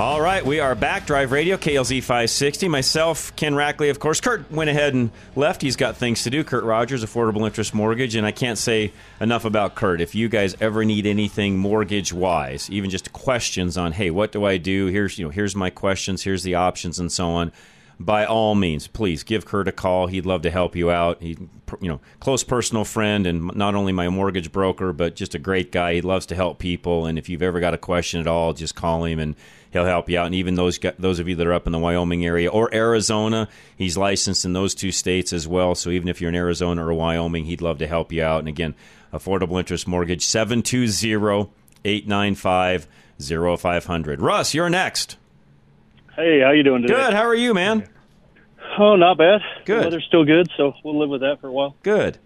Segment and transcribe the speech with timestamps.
[0.00, 1.04] All right, we are back.
[1.04, 2.68] Drive Radio, KLZ 560.
[2.68, 4.18] Myself, Ken Rackley, of course.
[4.18, 5.60] Kurt went ahead and left.
[5.60, 6.42] He's got things to do.
[6.42, 8.14] Kurt Rogers, Affordable Interest Mortgage.
[8.14, 10.00] And I can't say enough about Kurt.
[10.00, 14.46] If you guys ever need anything mortgage wise, even just questions on, hey, what do
[14.46, 14.86] I do?
[14.86, 17.52] Here's, you know, here's my questions, here's the options, and so on
[18.00, 20.06] by all means, please give Kurt a call.
[20.06, 21.20] He'd love to help you out.
[21.20, 21.36] He,
[21.82, 25.70] you know, close personal friend and not only my mortgage broker, but just a great
[25.70, 25.94] guy.
[25.94, 27.04] He loves to help people.
[27.04, 29.36] And if you've ever got a question at all, just call him and
[29.72, 30.26] he'll help you out.
[30.26, 33.48] And even those those of you that are up in the Wyoming area or Arizona,
[33.76, 35.74] he's licensed in those two states as well.
[35.74, 38.40] So even if you're in Arizona or Wyoming, he'd love to help you out.
[38.40, 38.74] And again,
[39.12, 41.50] affordable interest mortgage 720
[41.84, 42.86] 895
[43.20, 44.20] 0500.
[44.20, 45.16] Russ, you're next.
[46.16, 46.94] Hey, how you doing today?
[46.94, 47.14] Good.
[47.14, 47.88] How are you, man?
[48.78, 49.40] Oh, not bad.
[49.64, 49.80] Good.
[49.80, 51.76] The weather's still good, so we'll live with that for a while.
[51.82, 52.18] Good.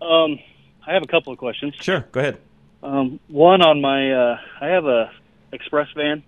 [0.00, 0.38] Um,
[0.86, 1.74] I have a couple of questions.
[1.80, 2.06] Sure.
[2.12, 2.38] Go ahead.
[2.82, 5.10] Um, one on my, uh, I have a
[5.52, 6.22] express van.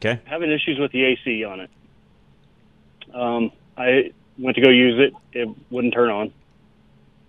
[0.00, 0.20] Okay.
[0.26, 1.70] Having issues with the AC on it.
[3.12, 5.14] Um, I went to go use it.
[5.32, 6.32] It wouldn't turn on.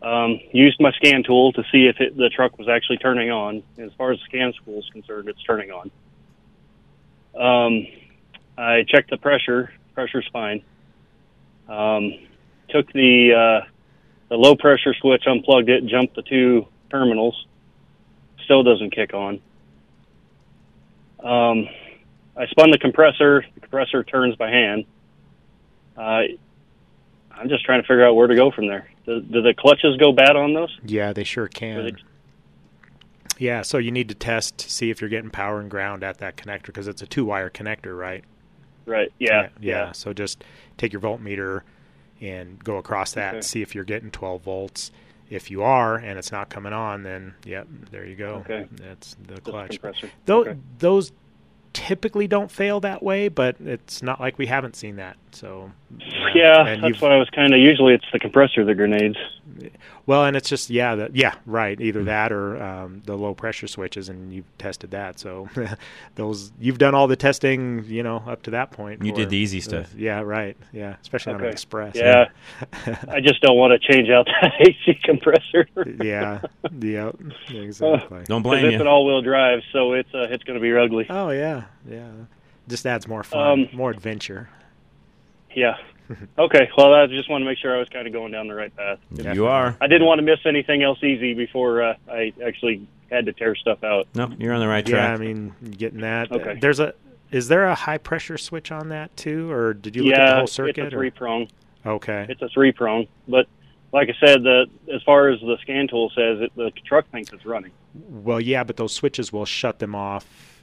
[0.02, 3.64] Um, used my scan tool to see if it, the truck was actually turning on.
[3.78, 5.92] As far as the scan tool is concerned, it's turning on.
[7.36, 7.88] Um,
[8.58, 9.74] I checked the pressure.
[9.96, 10.64] Pressure's fine.
[11.68, 12.14] Um,
[12.70, 13.68] took the uh,
[14.30, 17.46] the low pressure switch, unplugged it, jumped the two terminals.
[18.46, 19.42] Still doesn't kick on.
[21.22, 21.68] Um,
[22.40, 23.46] I spun the compressor.
[23.54, 24.86] The compressor turns by hand.
[25.98, 26.22] Uh,
[27.32, 28.90] I'm just trying to figure out where to go from there.
[29.06, 30.76] Do, do the clutches go bad on those?
[30.86, 31.98] Yeah, they sure can.
[33.38, 36.18] Yeah, so you need to test to see if you're getting power and ground at
[36.20, 38.24] that connector because it's a two wire connector, right?
[38.86, 39.12] Right.
[39.20, 39.50] Yeah.
[39.60, 39.86] yeah.
[39.86, 39.92] Yeah.
[39.92, 40.44] So just
[40.78, 41.62] take your voltmeter
[42.22, 43.42] and go across that, Okay.
[43.42, 44.92] see if you're getting 12 volts.
[45.30, 48.44] If you are and it's not coming on, then yep, there you go.
[48.50, 48.68] Okay.
[48.72, 49.70] That's the the clutch.
[49.80, 50.10] compressor.
[50.26, 50.60] Those Okay.
[50.80, 51.12] those
[51.80, 55.16] typically don't fail that way, but it's not like we haven't seen that.
[55.32, 55.72] So
[56.34, 57.60] Yeah, that's you've- what I was kind of.
[57.60, 59.18] Usually, it's the compressor the grenades.
[60.06, 61.78] Well, and it's just yeah, the, yeah, right.
[61.78, 61.84] Hmm.
[61.84, 65.20] Either that or um, the low pressure switches, and you've tested that.
[65.20, 65.50] So
[66.16, 69.04] those you've done all the testing, you know, up to that point.
[69.04, 69.94] You did the easy uh, stuff.
[69.96, 70.58] yeah, right.
[70.72, 71.96] Yeah, especially on an express.
[71.96, 72.30] Yeah.
[73.08, 75.68] I just don't want to change out that AC compressor.
[76.04, 76.42] yeah,
[76.80, 77.12] yeah,
[77.50, 78.24] exactly.
[78.26, 78.82] don't blame it's you.
[78.82, 81.06] an all-wheel drive, so it's uh, it's going to be ugly.
[81.10, 82.08] Oh yeah, yeah.
[82.68, 84.50] Just adds more fun, Um, more adventure.
[85.56, 85.76] Yeah.
[86.40, 86.68] Okay.
[86.76, 88.76] Well, I just want to make sure I was kind of going down the right
[88.76, 88.98] path.
[89.12, 89.78] You are.
[89.80, 93.56] I didn't want to miss anything else easy before uh, I actually had to tear
[93.56, 94.08] stuff out.
[94.16, 95.20] No, you're on the right Yeah, track.
[95.20, 96.32] I mean, getting that.
[96.32, 96.58] Okay.
[96.60, 96.96] There's a.
[97.30, 100.30] Is there a high pressure switch on that too, or did you look yeah, at
[100.32, 100.70] the whole circuit?
[100.70, 100.94] it's circuit?
[100.94, 101.48] a three prong.
[101.86, 102.26] Okay.
[102.28, 103.46] It's a three prong, but
[103.92, 107.32] like I said, the as far as the scan tool says, it, the truck thinks
[107.32, 107.72] it's running.
[107.94, 110.59] Well, yeah, but those switches will shut them off.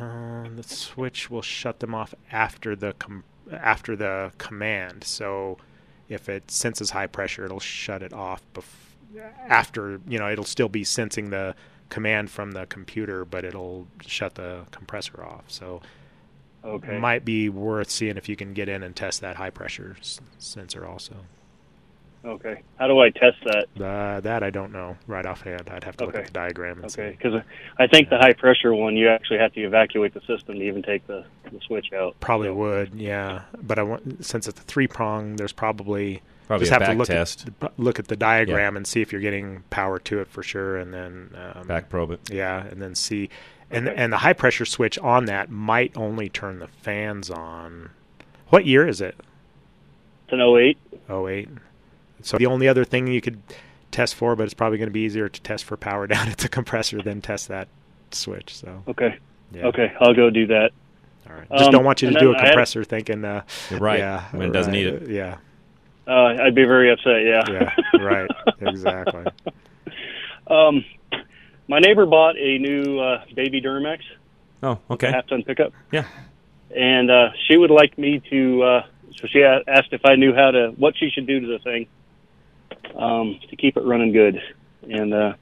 [0.00, 5.04] Uh, the switch will shut them off after the com- after the command.
[5.04, 5.58] So,
[6.08, 8.64] if it senses high pressure, it'll shut it off bef-
[9.48, 10.00] after.
[10.06, 11.54] You know, it'll still be sensing the
[11.88, 15.44] command from the computer, but it'll shut the compressor off.
[15.48, 15.80] So,
[16.64, 16.98] Okay.
[16.98, 20.20] might be worth seeing if you can get in and test that high pressure s-
[20.38, 21.14] sensor also.
[22.26, 22.60] Okay.
[22.78, 23.66] How do I test that?
[23.82, 25.68] Uh, that I don't know right offhand.
[25.70, 26.22] I'd have to look Okay.
[26.22, 27.40] at the diagram and Okay, because
[27.78, 30.82] I think the high pressure one, you actually have to evacuate the system to even
[30.82, 32.18] take the, the switch out.
[32.20, 33.42] Probably So- would, yeah.
[33.62, 36.90] But I want since it's a three prong, there's probably Probably just a have back
[36.90, 37.48] to look test.
[37.62, 40.76] at look at the diagram and see if you're getting power to it for sure,
[40.78, 42.20] and then um, Back probe it.
[42.30, 43.30] yeah, and then see,
[43.70, 43.96] and Okay.
[44.02, 47.90] and the high pressure switch on that might only turn the fans on.
[48.50, 49.16] What year is it?
[50.24, 50.76] It's an 08.
[51.08, 51.48] Oh eight.
[52.26, 53.40] So the only other thing you could
[53.92, 56.38] test for, but it's probably going to be easier to test for power down at
[56.38, 57.68] the compressor than test that
[58.10, 58.56] switch.
[58.56, 59.16] So Okay.
[59.52, 59.66] yeah.
[59.66, 60.70] Okay, I'll go do that.
[61.30, 61.48] All right.
[61.52, 63.78] Just Um, don't want you to do a then I had- compressor thinking, uh, You're
[63.80, 65.08] right, Yeah, when it doesn't need it.
[65.08, 65.36] Yeah.
[66.08, 67.24] Uh, I'd be very upset.
[67.24, 67.42] Yeah.
[67.94, 68.30] Yeah, right.
[68.60, 69.24] exactly.
[70.48, 70.84] Um,
[71.68, 73.98] my neighbor bought a new uh, baby Duramax
[74.62, 75.10] Oh, okay.
[75.10, 76.04] half ton pickup, Yeah.
[76.70, 78.62] and uh, she would like me to.
[78.62, 78.82] Uh,
[79.16, 81.88] so she asked if I knew how to what she should do to the thing
[82.94, 84.40] um, to keep it running good,
[84.82, 85.34] and uh,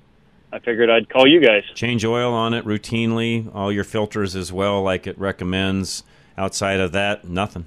[0.52, 1.64] I figured I'd call you guys.
[1.74, 3.52] Change oil on it routinely.
[3.54, 6.02] All your filters as well, like it recommends.
[6.36, 7.66] Outside of that, nothing.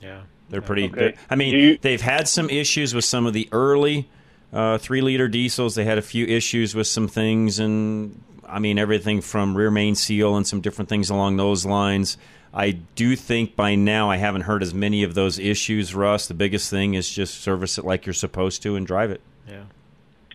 [0.00, 0.22] Yeah.
[0.50, 0.84] They're pretty.
[0.84, 0.94] Okay.
[1.00, 4.08] they're- I mean, you- they've had some issues with some of the early
[4.52, 5.74] uh, three liter diesels.
[5.76, 9.94] They had a few issues with some things, and I mean everything from rear main
[9.94, 12.18] seal and some different things along those lines.
[12.54, 16.26] I do think by now I haven't heard as many of those issues, Russ.
[16.28, 19.20] The biggest thing is just service it like you're supposed to and drive it.
[19.48, 19.62] Yeah.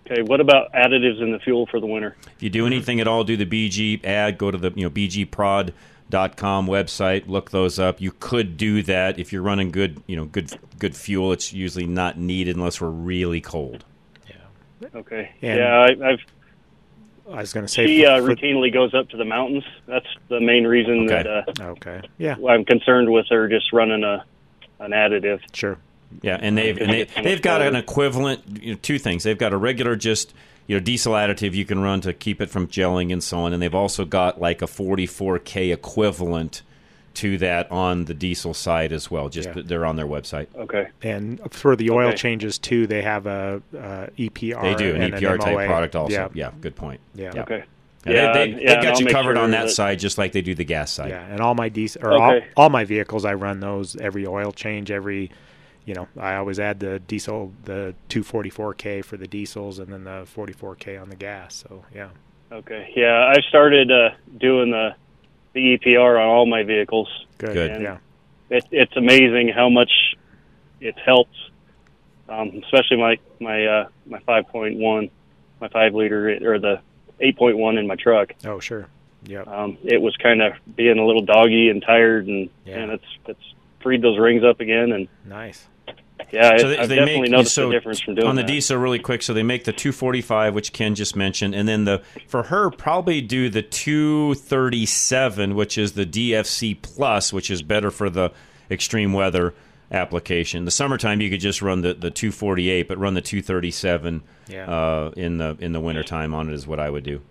[0.09, 2.15] Okay, what about additives in the fuel for the winter?
[2.37, 4.37] If you do anything at all, do the BG ad.
[4.37, 7.27] Go to the you know bgprod.com website.
[7.27, 7.99] Look those up.
[8.01, 11.31] You could do that if you're running good you know good good fuel.
[11.33, 13.83] It's usually not needed unless we're really cold.
[14.27, 14.87] Yeah.
[14.95, 16.19] Okay, And- yeah, I, I've
[17.31, 17.85] I was going to say.
[17.87, 19.63] she for- uh, for- routinely goes up to the mountains.
[19.85, 21.23] That's the main reason Okay.
[21.23, 22.01] that uh, okay.
[22.17, 22.35] Yeah.
[22.47, 24.23] I'm concerned with her just running a
[24.79, 25.39] an additive.
[25.53, 25.77] Sure.
[26.21, 28.61] Yeah, and they've and they, they've got an equivalent.
[28.63, 29.23] You know, two things.
[29.23, 30.33] They've got a regular just
[30.65, 33.51] you know diesel additive you can run to keep it from gelling and so on,
[33.51, 36.61] and they've also got like a 44k equivalent
[37.17, 39.29] to that on the diesel side as well.
[39.29, 39.61] Just Yeah.
[39.65, 40.47] they're on their website.
[40.55, 42.17] Okay, And for the oil Okay.
[42.17, 44.61] changes too, they have a, uh EPR.
[44.61, 46.13] They do an and EPR type product also.
[46.13, 46.27] Yeah.
[46.33, 46.99] Yeah, good point.
[47.15, 47.31] Yeah.
[47.37, 47.63] okay.
[48.05, 50.17] Yeah, Yeah, they, they, yeah, they've got you make covered on that that- side, just
[50.17, 51.09] like they do the gas side.
[51.09, 54.51] Yeah, and all my diesel or all, all my vehicles, I run those every oil
[54.51, 54.91] change.
[54.91, 55.29] Every,
[55.85, 60.25] you know, I always add the diesel, the 244k for the diesels, and then the
[60.35, 61.65] 44k on the gas.
[61.67, 62.09] So yeah,
[62.51, 64.95] Okay, yeah, I started uh, doing the
[65.57, 67.09] the EPR on all my vehicles.
[67.39, 67.53] good.
[67.53, 67.81] Good.
[67.81, 67.97] Yeah,
[68.49, 69.91] It, it's amazing how much
[70.79, 71.35] it's helped,
[72.29, 75.09] um, especially my my uh, my five point one,
[75.59, 76.79] my five liter or the
[77.19, 78.33] eight point one in my truck.
[78.45, 78.87] oh sure.
[79.25, 79.41] Yeah.
[79.41, 82.77] Um, it was kind of being a little doggy and tired, and Yeah.
[82.79, 83.53] and it's it's
[83.87, 85.65] freed those rings up again, and Nice.
[86.31, 88.41] yeah, So they, I've they definitely make noticed so the difference from doing on the
[88.41, 88.47] that.
[88.49, 89.21] diesel really quick.
[89.21, 93.21] So they make the 245, which Ken just mentioned, and then the for her probably
[93.21, 98.31] do the 237, which is the DFC plus, which is better for the
[98.69, 99.53] extreme weather
[99.91, 100.65] application.
[100.65, 104.69] The summertime you could just run the, the 248, but run the 237 Yeah.
[104.69, 107.21] uh, in the in the wintertime on it is what I would do.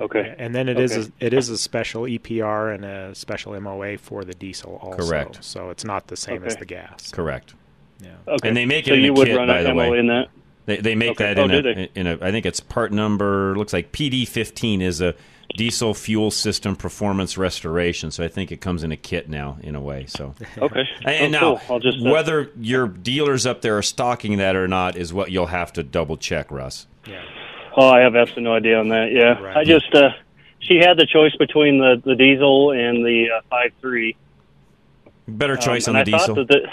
[0.00, 1.12] Okay, And then it is Okay.
[1.20, 4.98] a, it is a special EPR and a special MOA for the diesel also.
[5.06, 5.38] Correct.
[5.44, 7.12] So it's not the same as the gas.
[7.12, 7.54] Correct.
[8.02, 8.10] Yeah.
[8.26, 8.48] okay.
[8.48, 9.90] and they make it so in a you would kit, run by a the MO
[9.92, 9.98] way.
[10.00, 10.28] in that.
[10.66, 11.34] They, they make Okay.
[11.34, 11.90] that Oh, in, do a, they?
[11.94, 12.18] in a.
[12.20, 15.14] I think it's part number looks like PD fifteen is a
[15.56, 18.10] diesel fuel system performance restoration.
[18.10, 20.06] So I think it comes in a kit now in a way.
[20.06, 21.74] So Okay, and oh, now cool.
[21.76, 25.30] I'll just uh, whether your dealers up there are stocking that or not is what
[25.30, 26.86] you'll have to double check, Russ.
[27.06, 27.22] Yeah.
[27.76, 29.12] Oh, I have absolutely no idea on that.
[29.12, 29.56] Yeah, Right.
[29.56, 30.10] I just uh,
[30.60, 34.16] she had the choice between the the diesel and the uh, five three.
[35.26, 36.34] Better choice um, on the I diesel.
[36.34, 36.68] The,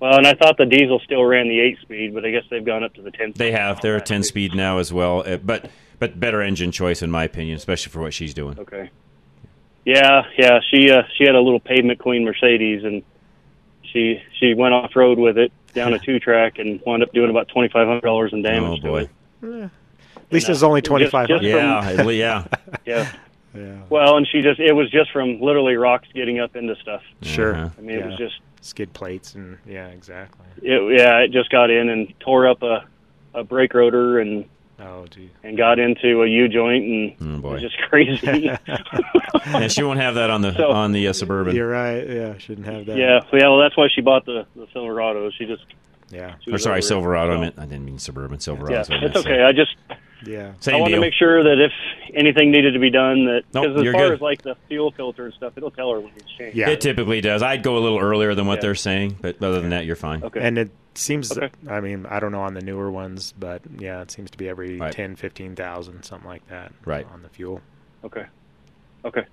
[0.00, 2.64] well, and I thought the diesel still ran the eight speed, but I guess they've
[2.64, 3.32] gone up to the ten.
[3.34, 3.80] They have.
[3.80, 7.24] They're a ten speed now as well, uh, but but better engine choice in my
[7.24, 8.58] opinion, especially for what she's doing.
[8.58, 8.90] Okay.
[9.84, 10.60] Yeah, yeah.
[10.70, 13.02] She uh, she had a little pavement queen Mercedes, and
[13.82, 17.30] she she went off road with it down a two track and wound up doing
[17.30, 18.80] about twenty five hundred dollars in damage.
[18.84, 19.08] Oh
[19.40, 19.70] boy.
[20.34, 20.44] To it.
[20.44, 21.28] At least it's only Just- twenty five.
[21.42, 22.44] Yeah, at le- yeah.
[22.86, 23.10] Yeah.
[23.56, 23.76] Yeah.
[23.88, 27.02] Well, and she just it was just from literally rocks getting up into stuff.
[27.22, 27.54] Sure.
[27.54, 27.68] Uh-huh.
[27.78, 28.06] I mean, it Yeah.
[28.06, 30.44] was just skid plates and yeah, exactly.
[30.62, 32.84] it, yeah, it just got in and tore up a
[33.34, 34.46] a brake rotor and
[34.80, 35.30] Oh, gee.
[35.44, 37.52] and got into a U joint and Oh, it boy.
[37.52, 38.50] was just crazy.
[39.46, 41.54] yeah, she won't have that on the So- on the uh, suburban.
[41.54, 42.08] You're right.
[42.08, 42.96] Yeah, shouldn't have that.
[42.96, 43.48] yeah, yeah.
[43.48, 45.30] Well, that's why she bought the the Silverado.
[45.30, 45.62] She just
[46.10, 46.34] Yeah.
[46.44, 46.82] she Or sorry.
[46.82, 47.36] Silverado.
[47.36, 48.40] I meant I didn't mean suburban.
[48.40, 48.74] Silverado.
[48.74, 49.28] Yeah, is what I it's okay.
[49.36, 49.42] say.
[49.44, 49.76] I just
[50.26, 50.52] Yeah.
[50.60, 51.72] Same I want to make sure that if
[52.14, 54.12] anything needed to be done, that Nope, because as you're far good.
[54.14, 56.56] as like the fuel filter and stuff, it'll tell her when it's changed.
[56.56, 56.70] Yeah.
[56.70, 57.42] It typically does.
[57.42, 58.60] I'd go a little earlier than what Yeah.
[58.62, 60.22] they're saying, but other than that, you're fine.
[60.22, 60.40] Okay.
[60.40, 61.50] And it seems Okay.
[61.68, 64.48] I mean, I don't know on the newer ones, but yeah, it seems to be
[64.48, 64.92] every Right.
[64.92, 66.72] ten, fifteen thousand, something like that.
[66.84, 67.06] Right.
[67.12, 67.60] On the fuel.
[68.04, 68.24] Okay.
[69.04, 69.24] Okay.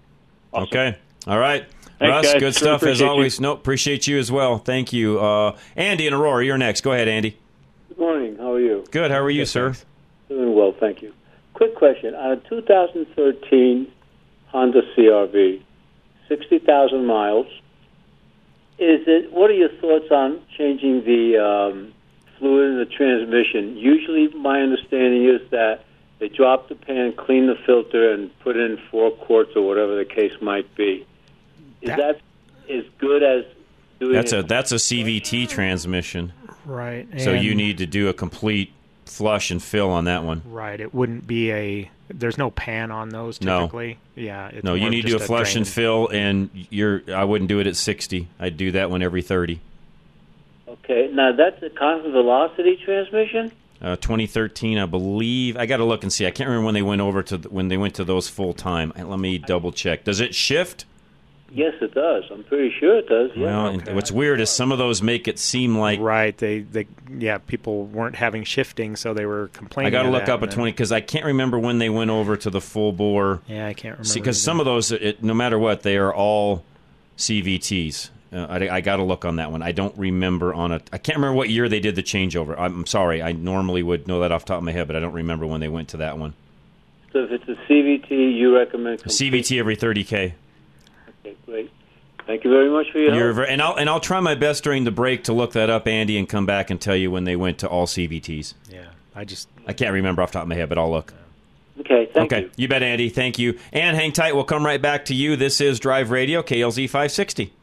[0.53, 0.67] Awesome.
[0.67, 0.97] Okay.
[1.27, 1.65] All right.
[1.99, 2.33] Thanks, Russ, guys.
[2.33, 3.39] good Really stuff as appreciate always.
[3.39, 4.57] Nope, appreciate you as well.
[4.57, 5.19] Thank you.
[5.19, 6.81] Uh, Andy and Aurora, you're next.
[6.81, 7.37] Go ahead, Andy.
[7.89, 8.37] Good morning.
[8.37, 8.83] How are you?
[8.91, 9.11] Good.
[9.11, 9.75] How are you, sir?
[10.31, 11.11] Doing well, thank you.
[11.55, 12.15] Quick question.
[12.15, 13.91] On a 2013
[14.47, 15.61] Honda CRV,
[16.29, 17.47] 60,000 miles,
[18.79, 19.33] is it?
[19.33, 21.93] what are your thoughts on changing the um,
[22.39, 23.75] fluid in the transmission?
[23.75, 25.83] Usually my understanding is that
[26.19, 30.05] they drop the pan, clean the filter, and put in four quarts or whatever the
[30.05, 31.05] case might be.
[31.81, 33.43] Is That- that as good as
[33.99, 34.39] doing That's it.
[34.39, 36.31] a that's a CVT transmission.
[36.65, 37.05] Right.
[37.17, 38.71] So you need to do a complete
[39.11, 40.41] flush and fill on that one.
[40.45, 40.79] Right.
[40.79, 41.91] It wouldn't be a.
[42.09, 43.97] There's no pan on those typically.
[44.15, 44.23] No.
[44.23, 44.47] Yeah.
[44.47, 47.03] It's No, you need to do a just flush and fill, and you're.
[47.13, 48.27] I wouldn't do it at 60.
[48.39, 49.59] I'd do that one every 30.
[50.67, 53.51] Okay, now that's a constant velocity transmission.
[53.81, 55.57] Uh, 2013, I believe.
[55.57, 56.27] I got to look and see.
[56.27, 58.53] I can't remember when they went over to the, when they went to those full
[58.53, 58.93] time.
[58.95, 60.03] Let me double check.
[60.03, 60.85] Does it shift?
[61.53, 62.23] Yes, it does.
[62.31, 63.31] I'm pretty sure it does.
[63.35, 63.45] Yeah.
[63.47, 66.37] Well, and what's weird is some of those make it seem like Right.
[66.37, 66.59] They.
[66.59, 66.87] They.
[67.17, 67.39] Yeah.
[67.39, 69.93] People weren't having shifting, so they were complaining.
[69.93, 72.37] I got to look up a 20 because I can't remember when they went over
[72.37, 73.41] to the full bore.
[73.47, 74.13] Yeah, I can't remember.
[74.13, 76.63] Because some of those, it, no matter what, they are all
[77.17, 78.09] CVTs.
[78.33, 79.61] Uh, I, I got to look on that one.
[79.61, 80.81] I don't remember on a.
[80.93, 82.55] I can't remember what year they did the changeover.
[82.57, 83.21] I'm sorry.
[83.21, 85.45] I normally would know that off the top of my head, but I don't remember
[85.45, 86.33] when they went to that one.
[87.11, 90.31] So if it's a CVT, you recommend complete- CVT every 30k.
[91.21, 91.71] Okay, great.
[92.27, 93.35] Thank you very much for your You're help.
[93.37, 95.87] ver- and I'll and I'll try my best during the break to look that up,
[95.87, 98.53] Andy, and come back and tell you when they went to all CVTs.
[98.69, 98.85] Yeah.
[99.15, 99.49] I just.
[99.67, 101.13] I can't remember off the top of my head, but I'll look.
[101.79, 102.37] Okay, thank you.
[102.37, 102.67] okay, you.
[102.67, 103.09] bet, Andy.
[103.09, 103.57] Thank you.
[103.73, 104.35] And hang tight.
[104.35, 105.35] We'll come right back to you.
[105.35, 107.53] This is Drive Radio, KLZ 560.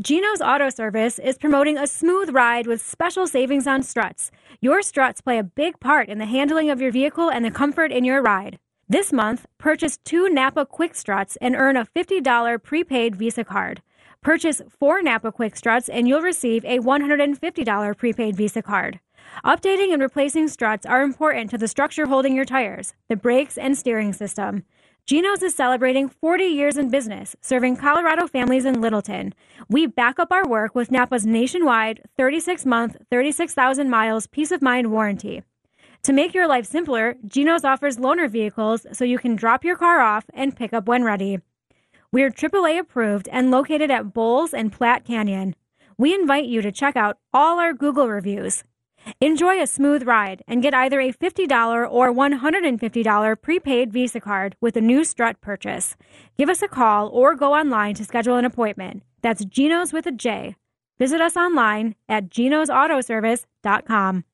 [0.00, 4.30] Geno's Auto Service is promoting a smooth ride with special savings on struts.
[4.60, 7.92] Your struts play a big part in the handling of your vehicle and the comfort
[7.92, 8.58] in your ride.
[8.86, 13.80] This month, purchase two Napa Quick Struts and earn a $50 prepaid Visa card.
[14.20, 19.00] Purchase four Napa Quick Struts and you'll receive a $150 prepaid Visa card.
[19.42, 23.78] Updating and replacing struts are important to the structure holding your tires, the brakes, and
[23.78, 24.64] steering system.
[25.06, 29.32] Geno's is celebrating 40 years in business, serving Colorado families in Littleton.
[29.66, 34.92] We back up our work with Napa's nationwide 36 month, 36,000 miles peace of mind
[34.92, 35.42] warranty.
[36.04, 40.00] To make your life simpler, Geno's offers loaner vehicles so you can drop your car
[40.00, 41.38] off and pick up when ready.
[42.12, 45.54] We're AAA approved and located at Bowles and Platte Canyon.
[45.96, 48.64] We invite you to check out all our Google reviews.
[49.18, 54.76] Enjoy a smooth ride and get either a $50 or $150 prepaid Visa card with
[54.76, 55.96] a new strut purchase.
[56.36, 59.04] Give us a call or go online to schedule an appointment.
[59.22, 60.56] That's Geno's with a J.
[60.98, 64.24] Visit us online at genosautoservice.com.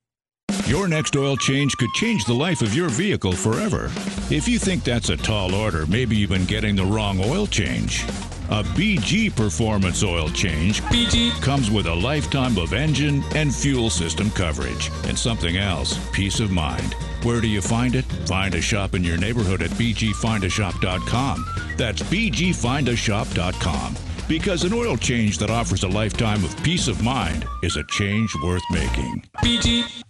[0.71, 3.91] Your next oil change could change the life of your vehicle forever.
[4.33, 8.03] If you think that's a tall order, maybe you've been getting the wrong oil change.
[8.49, 14.31] A BG Performance oil change BG comes with a lifetime of engine and fuel system
[14.31, 16.93] coverage and something else, peace of mind.
[17.23, 18.05] Where do you find it?
[18.25, 21.45] Find a shop in your neighborhood at bgfindashop.com.
[21.75, 23.95] That's bgfindashop.com.
[24.29, 28.33] Because an oil change that offers a lifetime of peace of mind is a change
[28.41, 29.25] worth making.
[29.39, 30.01] BG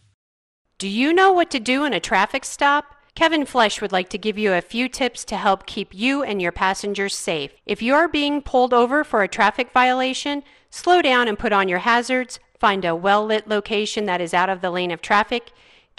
[0.82, 2.96] Do you know what to do in a traffic stop?
[3.14, 6.42] Kevin Flesh would like to give you a few tips to help keep you and
[6.42, 7.52] your passengers safe.
[7.68, 11.70] If you are being pulled over for a traffic violation, slow down and put on
[11.70, 15.52] your hazards, find a well lit location that is out of the lane of traffic,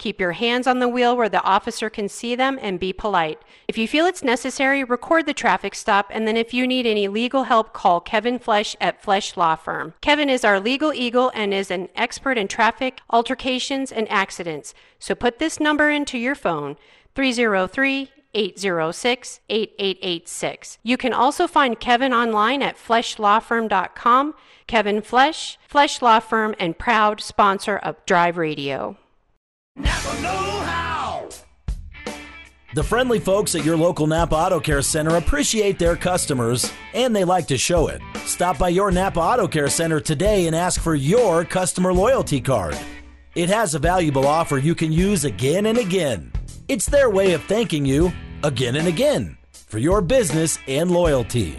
[0.03, 3.41] keep your hands on the wheel where the officer can see them, and be polite.
[3.69, 7.07] If you feel it's necessary, record the traffic stop, and then if you need any
[7.07, 9.93] legal help, call Kevin Flesh at Flesh Law Firm.
[10.01, 14.73] Kevin is our legal eagle and is an expert in traffic, altercations, and accidents.
[14.99, 16.75] So put this number into your phone
[17.15, 20.79] 303 806 8886.
[20.83, 24.33] You can also find Kevin online at fleshlawfirm.com.
[24.67, 28.97] Kevin Flesh, Flesh Law Firm, and proud sponsor of Drive Radio.
[32.75, 37.23] The friendly folks at your local Napa Auto Care Center appreciate their customers and they
[37.23, 38.01] like to show it.
[38.25, 42.75] Stop by your Napa Auto Care Center today and ask for your customer loyalty card.
[43.35, 46.31] It has a valuable offer you can use again and again.
[46.67, 48.11] It's their way of thanking you
[48.43, 49.37] again and again
[49.67, 51.55] for your business and loyalty.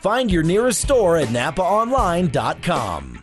[0.00, 3.22] Find your nearest store at napaonline.com.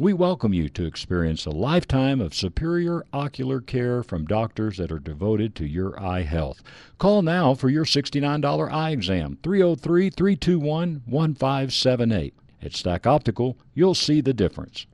[0.00, 4.98] We welcome you to experience a lifetime of superior ocular care from doctors that are
[4.98, 6.62] devoted to your eye health.
[6.96, 12.34] Call now for your $69 eye exam, 303 321 1578.
[12.62, 14.86] At Stack Optical, you'll see the difference.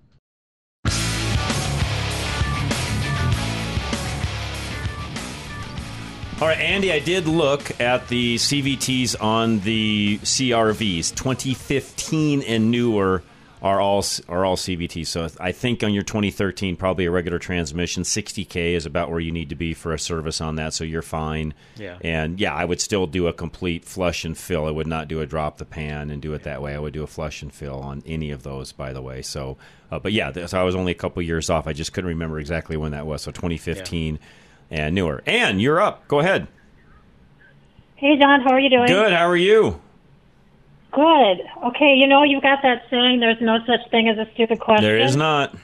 [6.38, 11.14] All right, Andy, I did look at the CVTs on the CRVs.
[11.14, 13.22] 2015 and newer
[13.66, 15.06] are all are all CVTs.
[15.08, 18.04] So I think on your 2013, probably a regular transmission.
[18.04, 21.02] 60k is about where you need to be for a service on that, so you're
[21.02, 21.52] fine.
[21.76, 21.99] Yeah.
[22.00, 24.66] And yeah, I would still do a complete flush and fill.
[24.66, 26.75] I would not do a drop the pan and do it that way.
[26.75, 29.20] I would do a flush and fill on any of those, by the way.
[29.20, 29.56] So,
[29.90, 31.66] uh, but yeah, so I was only a couple years off.
[31.66, 33.23] I just couldn't remember exactly when that was.
[33.23, 34.18] So 2015
[34.70, 35.23] and newer.
[35.26, 36.06] And you're up.
[36.08, 36.46] Go ahead.
[37.96, 38.87] Hey, John, how are you doing?
[38.87, 39.12] Good.
[39.12, 39.80] How are you?
[40.96, 41.42] Good.
[41.62, 44.82] Okay, you know, you've got that saying, there's no such thing as a stupid question.
[44.82, 45.54] There is not.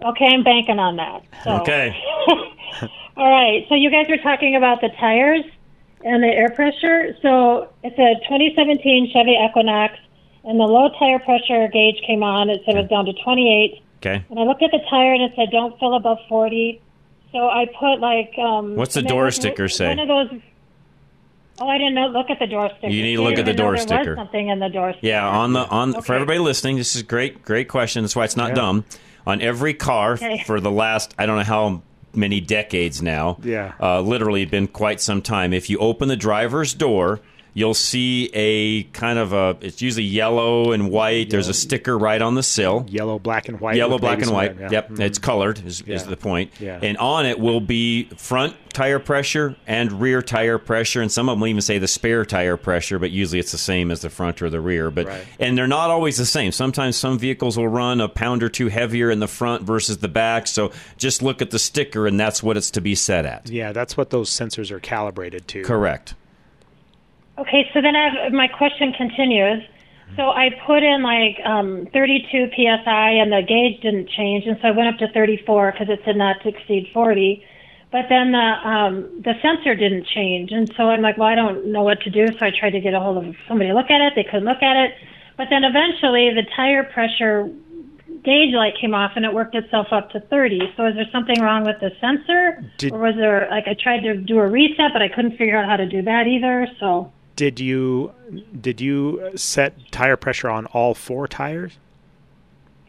[0.00, 1.24] Okay, I'm banking on that.
[1.42, 1.50] So.
[1.62, 2.00] Okay.
[3.16, 5.44] All right, so you guys were talking about the tires
[6.04, 7.16] and the air pressure.
[7.20, 9.98] So it's a 2017 Chevy Equinox,
[10.44, 12.48] and the low tire pressure gauge came on.
[12.48, 13.82] It said it was down to 28.
[13.96, 14.24] Okay.
[14.30, 16.80] And I looked at the tire, and it said, don't fill above 40.
[17.32, 18.38] So I put like.
[18.38, 19.88] Um, What's the door sticker say?
[19.88, 20.40] One of those.
[21.60, 22.06] Oh, I didn't know.
[22.08, 22.92] Look at the door sticker.
[22.92, 24.10] You need to look at the door there sticker.
[24.10, 25.06] Was something in the door sticker.
[25.06, 28.02] Yeah, on the on for everybody listening, this is great, great question.
[28.02, 28.84] That's why it's not dumb.
[29.26, 30.42] On every car Okay.
[30.46, 31.82] for the last I don't know how
[32.14, 33.38] many decades now.
[33.42, 33.72] Yeah.
[33.80, 35.52] uh, literally been quite some time.
[35.52, 37.20] If you open the driver's door.
[37.54, 39.56] You'll see a kind of a.
[39.60, 41.30] It's usually yellow and white.
[41.30, 42.86] There's a sticker right on the sill.
[42.88, 43.76] Yellow, black, and white.
[43.76, 44.56] Yellow, black, and white.
[44.58, 44.68] yeah.
[44.70, 45.02] Yep, mm-hmm.
[45.02, 45.64] it's colored.
[45.64, 46.52] Is, is the point.
[46.60, 46.78] Yeah.
[46.82, 51.32] And on it will be front tire pressure and rear tire pressure, and some of
[51.32, 54.10] them will even say the spare tire pressure, but usually it's the same as the
[54.10, 54.90] front or the rear.
[54.90, 55.26] But Right.
[55.40, 56.52] and they're not always the same.
[56.52, 60.08] Sometimes some vehicles will run a pound or two heavier in the front versus the
[60.08, 60.46] back.
[60.46, 63.48] So just look at the sticker, and that's what it's to be set at.
[63.48, 65.62] Yeah, that's what those sensors are calibrated to.
[65.62, 66.14] Correct.
[67.38, 69.62] Okay, so then I have, my question continues.
[70.16, 74.68] So I put in like um, 32 psi, and the gauge didn't change, and so
[74.68, 77.44] I went up to 34 because it said not to exceed 40.
[77.92, 81.72] But then the um, the sensor didn't change, and so I'm like, well, I don't
[81.72, 82.26] know what to do.
[82.38, 84.12] So I tried to get a hold of somebody to look at it.
[84.16, 84.94] They couldn't look at it.
[85.36, 87.48] But then eventually, the tire pressure
[88.24, 90.72] gauge light came off, and it worked itself up to 30.
[90.76, 94.00] So is there something wrong with the sensor, Did- or was there like I tried
[94.00, 96.66] to do a reset, but I couldn't figure out how to do that either?
[96.80, 97.12] So.
[97.38, 98.12] Did you
[98.60, 101.78] did you set tire pressure on all four tires?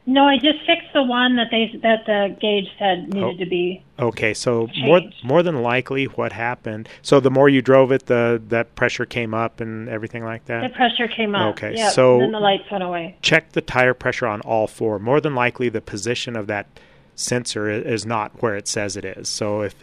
[0.08, 3.38] No, I just fixed the one that they that the gauge said needed Oh.
[3.38, 3.84] to be.
[4.00, 6.90] Okay, so more more than likely, what happened?
[7.04, 10.64] So the more you drove it, the that pressure came up and everything like that.
[10.64, 11.54] The pressure came up.
[11.54, 13.18] Okay, Yep, so- and then the lights went away.
[13.22, 14.98] check the tire pressure on all four.
[14.98, 16.66] More than likely, the position of that
[17.14, 19.30] sensor is not where it says it is.
[19.30, 19.76] So if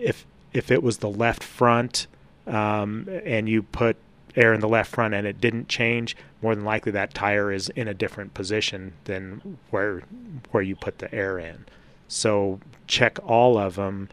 [0.00, 2.06] if if it was the left front
[2.46, 3.96] um, and you put
[4.36, 7.68] air in the left front and it didn't change, more than likely that tire is
[7.70, 10.02] in a different position than where
[10.50, 11.64] where you put the air in.
[12.08, 14.08] So check all of them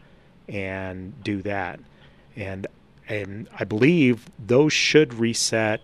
[0.48, 1.80] and do that.
[2.36, 2.66] And
[3.08, 5.80] and I believe those should reset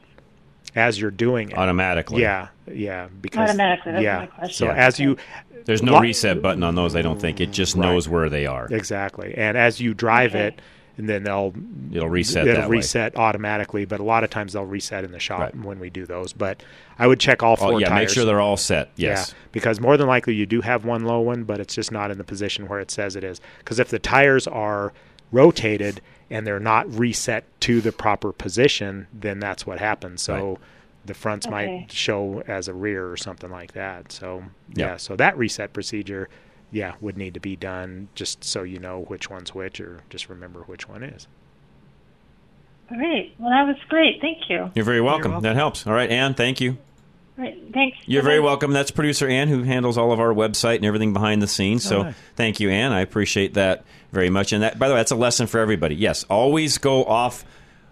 [0.77, 2.21] as you're doing it Automatically.
[2.23, 3.07] Yeah, yeah.
[3.23, 4.19] Because Automatically, that's yeah.
[4.19, 4.55] my question.
[4.55, 4.75] So Yeah.
[4.75, 5.17] as you
[5.65, 6.95] There's no Lo- reset button on those.
[6.97, 7.87] I don't think it just Right.
[7.87, 8.67] knows where they are.
[8.71, 10.49] exactly, and as you drive Okay.
[10.49, 10.61] it,
[10.97, 11.53] and then they'll
[11.93, 12.77] It'll reset It'll that way.
[12.77, 16.07] reset automatically, but a lot of times they'll reset in the shop when we do
[16.07, 16.33] those.
[16.33, 16.63] But
[16.99, 18.01] I would check all Oh, four yeah, tires.
[18.01, 18.91] make sure they're all set.
[18.97, 19.31] Yes.
[19.31, 22.11] Yeah, because more than likely you do have one low one, but it's just not
[22.11, 23.41] in the position where it says it is.
[23.59, 24.93] Because if the tires are
[25.33, 30.23] rotated and they're not reset to the proper position, then that's what happens.
[30.23, 30.59] So
[31.05, 31.53] the fronts Okay.
[31.81, 34.11] might show as a rear or something like that.
[34.13, 34.97] So yeah, Yeah.
[34.97, 36.29] so that reset procedure,
[36.75, 40.29] yeah, would need to be done just so you know which one's which, or just
[40.29, 41.27] remember which one is.
[42.91, 43.33] All right.
[43.39, 44.21] Well, that was great.
[44.21, 44.71] Thank you.
[44.75, 45.41] You're very welcome.
[45.43, 45.87] That helps.
[45.87, 46.77] All right, Anne, thank you.
[47.39, 47.57] All right.
[47.73, 47.97] Thanks.
[48.07, 48.47] You're very Bye-bye.
[48.47, 48.73] welcome.
[48.73, 51.87] That's producer Ann who handles all of our website and everything behind the scenes.
[51.87, 52.15] Oh, so Oh, nice.
[52.37, 52.93] thank you, Ann.
[52.93, 54.53] I appreciate that very much.
[54.53, 55.95] And that, by the way, that's a lesson for everybody.
[55.95, 57.45] Yes, always go off,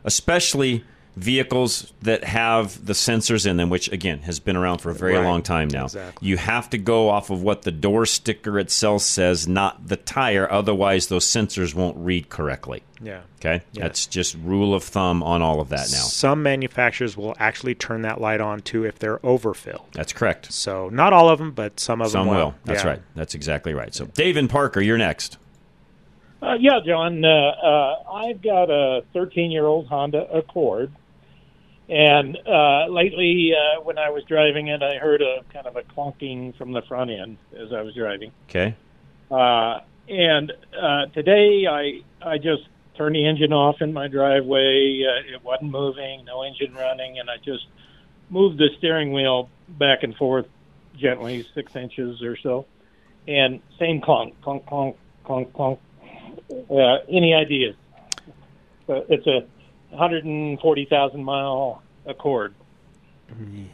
[0.05, 0.85] especially
[1.17, 5.15] vehicles that have the sensors in them, which again has been around for a very
[5.15, 5.25] Right.
[5.25, 5.85] long time now.
[5.85, 6.27] Exactly.
[6.27, 10.51] You have to go off of what the door sticker itself says, not the tire.
[10.51, 12.83] Otherwise, those sensors won't read correctly.
[13.03, 13.21] Yeah.
[13.41, 13.83] Okay, Yeah.
[13.83, 15.99] that's just rule of thumb on all of that now.
[15.99, 19.87] Some manufacturers will actually turn that light on too if they're overfilled.
[19.93, 20.53] That's correct.
[20.53, 22.41] So not all of them, but some of Some them will.
[22.41, 22.55] Some will.
[22.65, 22.91] That's Yeah.
[22.91, 23.03] right.
[23.15, 23.95] That's exactly right.
[23.95, 25.37] So, Dave and Parker, you're next.
[26.41, 27.25] Uh, yeah, John.
[27.25, 30.91] Uh, uh, I've got a 13 year old Honda Accord,
[31.89, 35.83] And uh, lately, uh, when I was driving it, I heard a kind of a
[35.83, 38.33] clunking from the front end as I was driving.
[38.49, 38.75] Okay.
[39.31, 42.63] Uh, and uh, today, I I just
[42.97, 45.05] turned the engine off in my driveway.
[45.05, 47.67] Uh, it wasn't moving, no engine running, and I just
[48.31, 50.47] moved the steering wheel back and forth
[50.97, 52.67] gently, six inches or so,
[53.27, 55.81] and same clunk, clunk, clunk, clunk, clunk.
[56.71, 57.75] Uh, any ideas?
[58.89, 59.47] Uh, it's a
[59.93, 62.55] 140,000 mile Accord.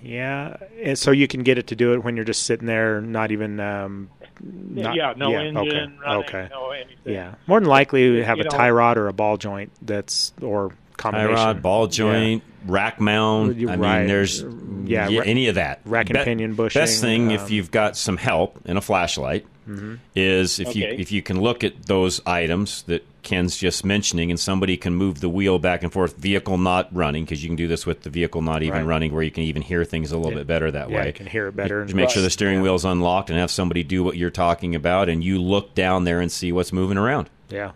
[0.05, 3.01] Yeah, and so you can get it to do it when you're just sitting there,
[3.01, 3.59] not even.
[3.59, 4.09] Um,
[4.41, 6.49] not, yeah, no engine okay, running, okay.
[6.51, 6.97] no anything.
[7.13, 9.73] Yeah, more than likely you have You a know- tie rod or a ball joint
[9.83, 11.35] that's or combination.
[11.35, 13.57] Tie rod, ball joint, rack mount.
[13.57, 14.43] I You're mean, there's
[14.85, 15.81] Yeah, yeah, ra- any of that.
[15.85, 18.81] rack and Be- pinion bushing, Best thing um, if you've got some help and a
[18.81, 19.99] flashlight Mhm.
[20.15, 24.39] is if you if you can look at those items that Ken's just mentioning, and
[24.39, 27.67] somebody can move the wheel back and forth, vehicle not running, because you can do
[27.69, 28.87] this with the vehicle not even Right.
[28.87, 30.39] running, where you can even hear things a little Yeah.
[30.39, 31.07] bit better that Yeah, way.
[31.09, 31.85] you can hear it better.
[31.85, 35.09] Just make sure the steering wheel's unlocked and have somebody do what you're talking about,
[35.09, 37.29] and you look down there and see what's moving around.
[37.51, 37.73] Yeah.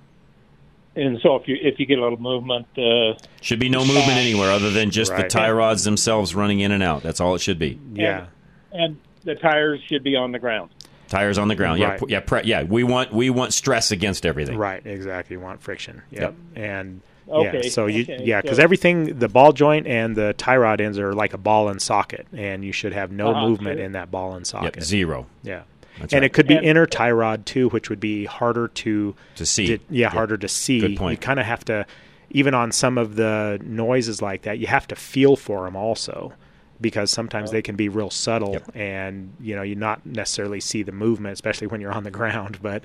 [0.95, 4.19] And so if you if you get a little movement, uh, Should be no movement
[4.19, 5.31] anywhere other than just the Right.
[5.31, 7.03] tie rods themselves running in and out.
[7.03, 7.79] That's all it should be.
[7.95, 8.27] Yeah.
[8.75, 10.71] and the tires should be on the ground.
[11.13, 11.79] Tires on the ground.
[11.79, 11.99] Yeah, Right.
[12.01, 12.63] pu- yeah, pre- yeah.
[12.63, 14.57] We want we want stress against everything.
[14.57, 15.37] Right, exactly.
[15.37, 16.01] We want friction.
[16.11, 16.35] Yep.
[16.57, 20.33] And Okay, yeah, so you okay, yeah, because so- everything the ball joint and the
[20.33, 23.47] tie rod ends are like a ball and socket, and you should have no Uh-huh,
[23.49, 24.77] movement in that ball and socket.
[24.77, 25.27] Yep, zero.
[25.43, 25.61] Yeah.
[26.01, 26.25] That's and right.
[26.25, 29.67] it could be And- inner tie rod too, which would be harder to To see.
[29.67, 30.13] yeah, Yep.
[30.13, 30.81] harder to see.
[30.81, 31.13] Good point.
[31.13, 31.85] You kind of have to,
[32.31, 36.33] even on some of the noises like that, you have to feel for them also,
[36.83, 38.73] because sometimes they can be real subtle, Yep.
[38.77, 42.59] and you know you not necessarily see the movement, especially when you're on the ground.
[42.61, 42.85] But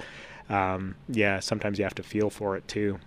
[0.49, 2.99] um, yeah, sometimes you have to feel for it too.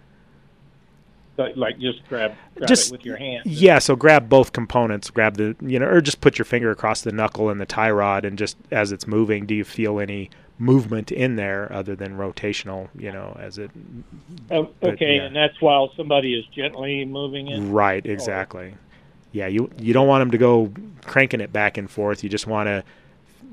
[1.39, 3.45] Like, like just grab, grab just it with your hand.
[3.47, 5.09] Yeah, so grab both components.
[5.09, 7.91] Grab the you know, or just put your finger across the knuckle and the tie
[7.91, 12.19] rod, and just as it's moving, do you feel any movement in there other than
[12.19, 12.89] rotational?
[12.99, 13.71] You know, as it.
[14.51, 15.23] Oh, but, okay, yeah.
[15.23, 17.61] and that's while somebody is gently moving it.
[17.61, 18.75] Right, exactly.
[19.33, 20.73] Yeah, you you don't want them to go
[21.07, 22.23] cranking it back and forth.
[22.25, 22.83] You just want to,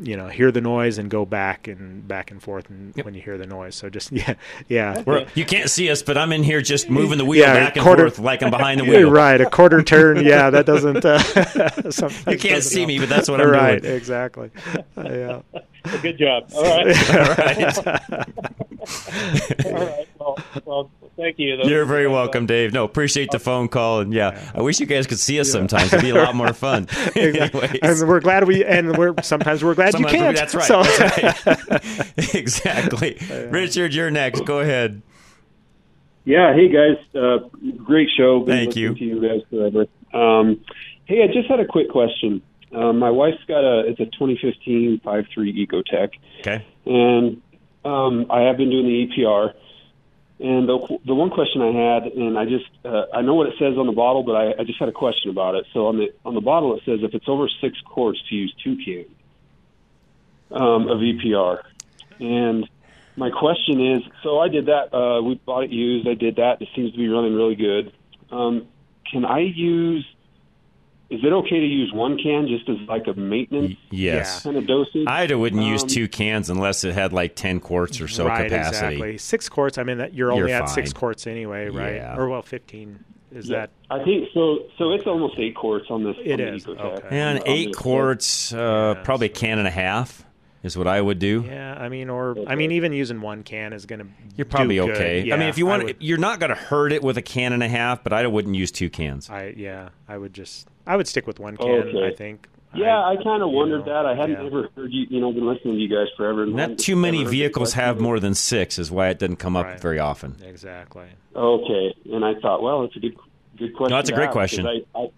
[0.01, 3.21] you know, hear the noise and go back and back and forth and when you
[3.21, 3.75] hear the noise.
[3.75, 4.33] So just yeah,
[4.67, 5.03] yeah.
[5.05, 7.75] We're, you can't see us, but I'm in here just moving the wheel Yeah, back
[7.77, 9.09] and forth like I'm behind the wheel.
[9.11, 10.17] right, a quarter turn.
[10.25, 11.05] Yeah, that doesn't.
[11.05, 12.87] Uh, You can't doesn't see help.
[12.87, 13.95] me, but that's what I'm right, doing.
[13.95, 14.51] exactly.
[14.97, 15.03] Uh,
[15.53, 15.59] yeah.
[15.91, 16.49] Well, good job.
[16.55, 17.09] All right.
[17.09, 17.77] All right.
[19.65, 20.07] All right.
[20.19, 21.57] Well, well, thank you.
[21.57, 22.73] Those- You're very welcome, Dave.
[22.73, 25.91] No, appreciate the phone call, and yeah, I wish you guys could see us sometimes.
[25.93, 26.87] It'd be a lot more fun.
[27.15, 27.79] Anyways.
[27.81, 30.37] and we're glad we and we're sometimes we're glad Sometimes you can't.
[30.37, 30.65] That's right.
[30.65, 32.35] So- That's right.
[32.35, 33.17] exactly.
[33.49, 34.45] Richard, you're next.
[34.45, 35.01] Go ahead.
[36.25, 37.37] Yeah, hey guys, uh,
[37.85, 38.41] great show.
[38.41, 38.93] Been Thank you.
[38.95, 39.85] To you guys forever.
[40.13, 40.59] Um,
[41.05, 42.41] hey, I just had a quick question.
[42.73, 46.09] Um, my wife's got a it's a 2015 5.3 EcoTec,
[46.41, 46.65] Okay.
[46.85, 47.41] and
[47.85, 49.53] um, I have been doing the EPR.
[50.39, 53.55] And the the one question I had, and I just uh, I know what it
[53.57, 55.65] says on the bottle, but I, I just had a question about it.
[55.73, 58.53] So on the on the bottle it says if it's over six quarts to use
[58.63, 59.07] two cans
[60.51, 61.63] um, of EPR,
[62.19, 62.69] and
[63.15, 64.93] my question is, so I did that.
[64.93, 66.07] Uh, we bought it used.
[66.07, 66.61] I did that.
[66.61, 67.91] It seems to be running really good.
[68.29, 68.67] Um,
[69.11, 70.05] can I use?
[71.09, 74.43] Is it okay to use one can just as like a maintenance Yes.
[74.43, 75.07] kind of dosage?
[75.07, 78.49] I wouldn't use Um, two cans unless it had like 10 quarts or so right,
[78.49, 78.95] capacity.
[78.95, 79.17] exactly.
[79.17, 79.77] Six quarts.
[79.77, 81.95] I mean, that you're only You're at six quarts anyway, right?
[81.95, 82.17] Yeah.
[82.17, 82.99] Or well, fifteen.
[83.33, 83.69] Is Yeah, that?
[83.89, 84.59] I think so.
[84.77, 86.15] So it's almost eight quarts on this.
[86.23, 87.07] It on is, okay.
[87.09, 90.25] And On eight quarts, uh, probably a can and a half
[90.63, 91.43] is what I would do.
[91.47, 94.07] Yeah, I mean, or I mean, even using one can is going to.
[94.35, 94.95] You're probably do good.
[94.97, 95.31] okay.
[95.31, 97.53] I mean, if you want, would- you're not going to hurt it with a can
[97.53, 99.29] and a half, but I wouldn't use two cans.
[99.29, 101.69] I yeah, I would just I would stick with one can.
[101.69, 102.07] Okay.
[102.07, 102.47] I think.
[102.75, 104.05] Yeah, I, kind of wondered know, that.
[104.05, 104.45] I hadn't yeah.
[104.45, 105.07] ever heard you.
[105.09, 106.43] You know, been listening to you guys forever.
[106.43, 109.19] and Not too many ever heard the vehicles have more than six, is why it
[109.19, 110.35] doesn't come up very often.
[110.43, 111.05] Exactly.
[111.35, 113.15] Okay, and I thought, well, it's a good,
[113.57, 113.93] good question.
[113.93, 114.67] No, it's a great question.
[114.67, 115.09] I, I,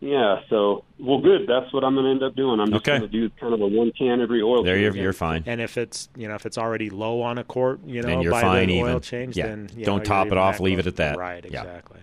[0.00, 1.46] yeah, so well, good.
[1.46, 2.58] That's what I'm going to end up doing.
[2.58, 2.98] I'm just Okay.
[2.98, 4.62] going to do kind of a one can every oil.
[4.64, 5.02] There, you're, change.
[5.02, 5.42] you're fine.
[5.46, 8.22] And if it's you know if it's already low on a quart, you know, Then
[8.22, 8.90] you're by fine the even.
[8.92, 9.46] oil change, Yeah.
[9.48, 11.16] then you Don't know, top it off, leave it at that.
[11.18, 11.44] Right.
[11.50, 11.62] Yeah.
[11.62, 12.00] Exactly.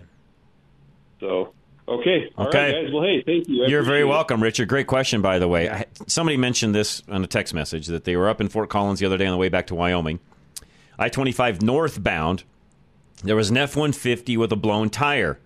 [1.20, 1.52] So
[1.88, 2.82] okay, All right, Okay.
[2.84, 2.92] guys.
[2.92, 3.64] Well, hey, thank you.
[3.64, 4.04] I You're very appreciate it.
[4.10, 4.68] welcome, Richard.
[4.68, 5.68] Great question, by the way.
[5.70, 9.00] I- Somebody mentioned this on a text message that they were up in Fort Collins
[9.00, 10.18] the other day on the way back to Wyoming.
[10.98, 12.44] I 25 northbound,
[13.22, 15.38] there was an F 150 with a blown tire.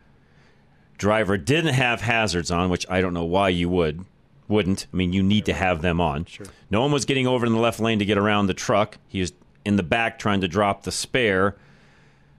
[0.99, 4.05] Driver didn't have hazards on, which I don't know why you would.
[4.49, 4.87] Wouldn't.
[4.93, 6.25] I mean, you need to have them on.
[6.27, 6.47] Sure.
[6.71, 8.99] No one was getting over in the left lane to get around the truck.
[9.09, 9.33] He was
[9.65, 11.57] in the back trying to drop the spare.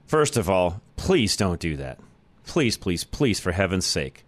[0.06, 1.98] First of all, please don't do that.
[2.44, 4.24] Please, please, please, for heaven's sake.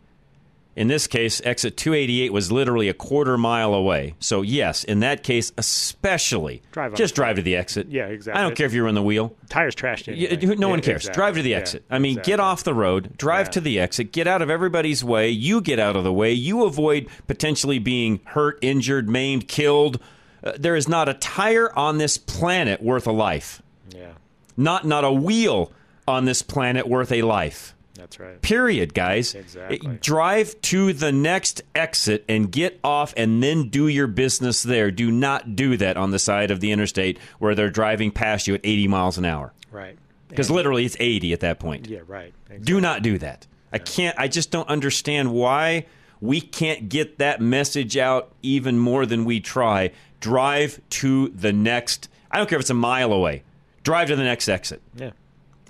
[0.76, 4.14] In this case, exit 288 was literally a quarter mile away.
[4.18, 7.86] So, yes, in that case, especially, Drive just drive to the exit.
[7.88, 8.40] Yeah, exactly.
[8.40, 9.36] I don't care if you're in the wheel.
[9.48, 10.56] Tires trashed anyway.
[10.56, 11.02] no one cares.
[11.02, 11.14] exactly.
[11.20, 11.84] Drive to the Yeah, exit.
[11.88, 12.32] I mean, exactly.
[12.32, 13.50] get off the road, drive Yeah.
[13.52, 15.30] to the exit, get out of everybody's way.
[15.30, 16.32] You get out of the way.
[16.32, 20.00] You avoid potentially being hurt, injured, maimed, killed.
[20.42, 23.62] Uh, there is not a tire on this planet worth a life.
[23.94, 24.08] Yeah,
[24.56, 25.70] Not not a wheel
[26.08, 27.76] on this planet worth a life.
[28.04, 28.42] That's right.
[28.42, 29.34] Period, guys.
[29.34, 29.98] Exactly.
[30.02, 34.90] Drive to the next exit and get off and then do your business there.
[34.90, 38.54] Do not do that on the side of the interstate where they're driving past you
[38.54, 39.54] at 80 miles an hour.
[39.72, 39.96] Right.
[40.28, 41.88] Because literally it's 80 at that point.
[41.88, 42.34] Yeah, right.
[42.62, 43.46] Do not do that.
[43.72, 45.86] I can't I just don't understand why
[46.20, 49.92] we can't get that message out even more than we try.
[50.20, 53.44] Drive to the next I don't care if it's a mile away.
[53.82, 54.82] Drive to the next exit.
[54.94, 55.12] Yeah.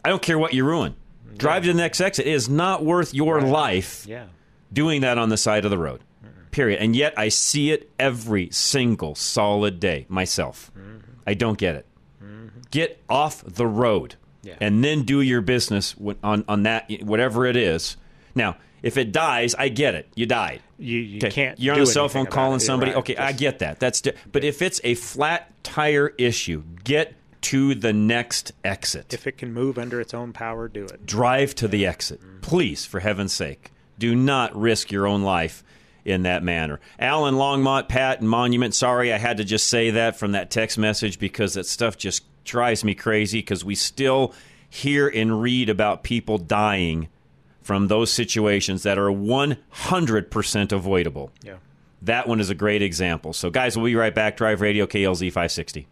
[0.05, 0.97] I don't care what you ruin.
[1.37, 2.27] Drive to the next exit.
[2.27, 4.27] It is not worth your life Yeah.
[4.73, 6.01] doing that on the side of the road.
[6.51, 6.81] Period.
[6.81, 10.71] And yet I see it every single solid day myself.
[10.79, 10.99] Mm-hmm.
[11.27, 11.87] I don't get it.
[12.23, 12.49] Mm-hmm.
[12.71, 14.55] Get off the road Yeah.
[14.61, 17.97] and then do your business on, on that, whatever it is.
[18.37, 20.09] Now, if it dies, I get it.
[20.15, 20.61] You died.
[20.79, 21.59] You, you Okay, can't.
[21.59, 22.61] You're on do a cell phone calling it.
[22.61, 22.93] Somebody.
[22.93, 22.99] right.
[22.99, 23.81] Okay, I get that.
[23.81, 29.13] That's di- but if it's a flat tire issue, get to the next exit.
[29.13, 31.05] If it can move under its own power, do it.
[31.05, 33.71] Drive to the exit, please, for heaven's sake.
[33.99, 35.63] Do not risk your own life
[36.07, 36.81] in that manner.
[36.99, 38.75] Alan Longmont, Pat, and Monument.
[38.75, 42.25] Sorry, I had to just say that from that text message because that stuff just
[42.45, 43.39] drives me crazy.
[43.39, 44.33] Because we still
[44.71, 47.09] hear and read about people dying
[47.63, 51.31] from those situations that are 100% avoidable.
[51.43, 51.57] Yeah.
[52.03, 53.33] That one is a great example.
[53.33, 54.37] So, guys, we'll be right back.
[54.37, 55.87] Drive Radio KLZ 560.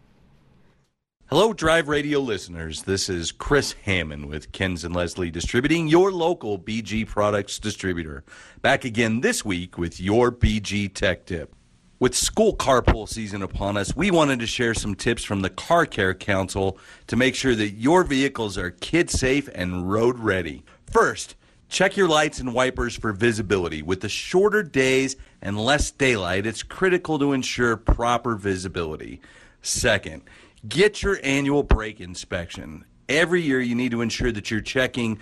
[1.27, 2.83] Hello, Drive Radio listeners.
[2.83, 8.23] This is Chris Hammond with Kenz and Leslie Distributing, your local BG products distributor.
[8.61, 11.55] Back again this week with your BG Tech Tip.
[11.97, 15.85] With school carpool season upon us, we wanted to share some tips from the Car
[15.85, 20.63] Care Council to make sure that your vehicles are kid safe and road ready.
[20.91, 21.35] First,
[21.67, 23.81] check your lights and wipers for visibility.
[23.81, 29.21] With the shorter days and less daylight, it's critical to ensure proper visibility.
[29.63, 30.23] Second,
[30.67, 32.85] get your annual brake inspection.
[33.09, 35.19] Every year, you need to ensure that you're checking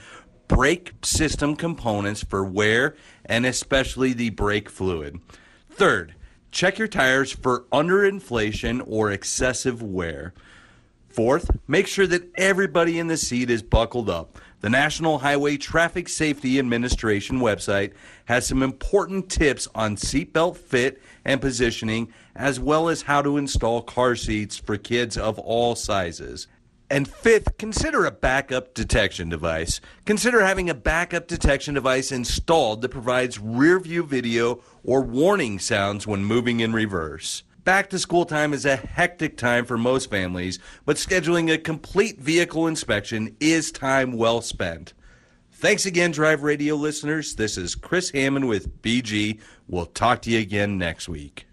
[0.48, 5.20] brake system components for wear and especially the brake fluid.
[5.70, 6.14] Third,
[6.52, 10.34] check your tires for underinflation or excessive wear.
[11.08, 14.38] Fourth, make sure that everybody in the seat is buckled up.
[14.62, 17.94] The National Highway Traffic Safety Administration website
[18.26, 23.82] has some important tips on seatbelt fit and positioning, as well as how to install
[23.82, 26.46] car seats for kids of all sizes.
[26.92, 29.82] And fifth, consider a backup detection device.
[30.06, 36.06] Consider having a backup detection device installed that provides rear view video or warning sounds
[36.06, 37.42] when moving in reverse.
[37.64, 42.20] Back to school time is a hectic time for most families, but scheduling a complete
[42.20, 44.94] vehicle inspection is time well spent.
[45.52, 47.36] Thanks again, Drive Radio listeners.
[47.36, 49.40] This is Chris Hammond with BG.
[49.68, 51.46] We'll talk to you again next week.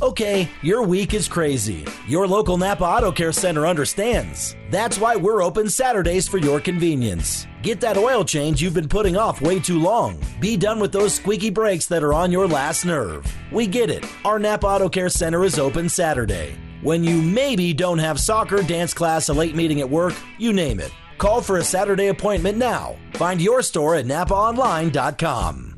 [0.00, 1.84] Okay, your week is crazy.
[2.06, 4.54] Your local Napa Auto Care Center understands.
[4.70, 7.48] That's why we're open Saturdays for your convenience.
[7.64, 10.22] Get that oil change you've been putting off way too long.
[10.38, 13.26] Be done with those squeaky brakes that are on your last nerve.
[13.50, 14.06] We get it.
[14.24, 16.54] Our Napa Auto Care Center is open Saturday.
[16.82, 20.78] When you maybe don't have soccer, dance class, a late meeting at work, you name
[20.78, 20.92] it.
[21.18, 22.94] Call for a Saturday appointment now.
[23.14, 25.77] Find your store at napaonline.com.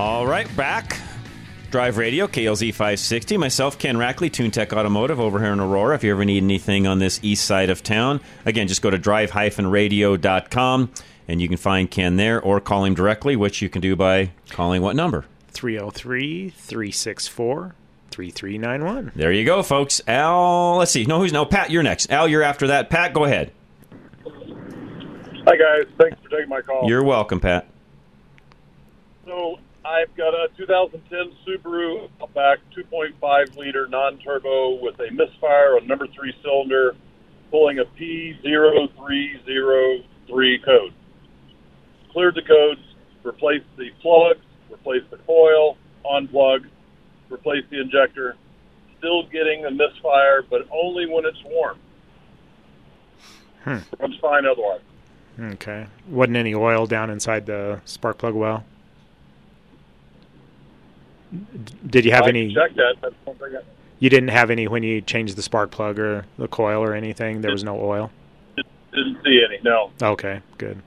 [0.00, 0.98] All right, back.
[1.70, 3.36] Drive Radio, KLZ 560.
[3.36, 5.94] Myself, Ken Rackley, TuneTech Automotive over here in Aurora.
[5.94, 8.96] If you ever need anything on this east side of town, again, just go to
[8.96, 10.90] drive-radio.com
[11.28, 14.30] and you can find Ken there or call him directly, which you can do by
[14.48, 15.26] calling what number?
[15.48, 17.74] 303 364
[18.10, 19.12] 3391.
[19.14, 20.00] There you go, folks.
[20.08, 21.04] Al, let's see.
[21.04, 21.44] No, who's no?
[21.44, 22.10] Pat, you're next.
[22.10, 22.88] Al, you're after that.
[22.88, 23.52] Pat, go ahead.
[24.24, 25.84] Hi, guys.
[25.98, 26.88] Thanks for taking my call.
[26.88, 27.68] You're welcome, Pat.
[29.26, 29.58] So
[29.90, 36.32] I've got a 2010 Subaru Outback 2.5 liter non-turbo with a misfire on number three
[36.44, 36.94] cylinder,
[37.50, 40.94] pulling a P0303 code.
[42.12, 42.80] Cleared the codes,
[43.24, 44.38] replaced the plugs,
[44.70, 46.66] replaced the coil, unplug,
[47.28, 48.36] replaced the injector.
[48.98, 51.78] Still getting a misfire, but only when it's warm.
[53.64, 53.78] Hmm.
[53.98, 54.82] Runs fine otherwise.
[55.54, 55.88] Okay.
[56.08, 58.64] Wasn't any oil down inside the spark plug well?
[61.86, 62.54] Did you have I any?
[62.54, 62.96] Check that.
[63.00, 63.60] That's one thing I
[63.98, 67.40] You didn't have any when you changed the spark plug or the coil or anything.
[67.40, 68.10] There was no oil.
[68.56, 69.60] didn't see any.
[69.62, 69.90] No.
[70.02, 70.82] Okay, good.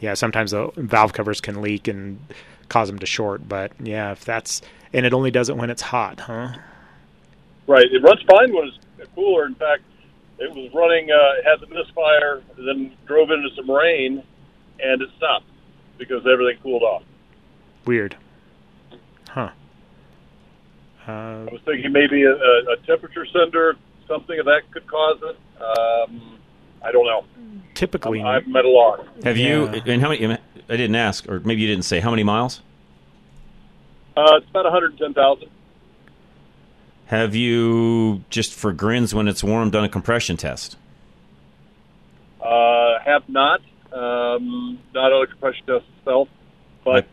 [0.00, 2.20] Yeah, sometimes the valve covers can leak and
[2.68, 3.48] cause them to short.
[3.48, 6.52] But yeah, if that's and it only does it when it's hot, huh?
[7.66, 7.86] Right.
[7.90, 9.46] It runs fine when it's cooler.
[9.46, 9.82] In fact,
[10.38, 14.22] it was running, uh, had the misfire, then drove into some rain,
[14.80, 15.46] and it stopped
[15.98, 17.02] because everything cooled off.
[17.84, 18.16] Weird.
[21.08, 21.12] Huh.
[21.12, 25.18] Uh, I was thinking maybe a, a, a temperature sender, something of that could cause
[25.22, 25.36] it.
[25.62, 26.38] Um,
[26.82, 27.24] I don't know.
[27.74, 29.00] typically, I'm at a loss.
[29.24, 30.34] Have you, and how many,
[30.68, 32.60] I didn't ask, or maybe you didn't say, how many miles?
[34.16, 35.48] Uh, it's about 110,000.
[37.06, 40.76] Have you, just for grins when it's warm, done a compression test?
[42.38, 46.28] Uh, have not, um, not on a compression test itself,
[46.84, 47.06] but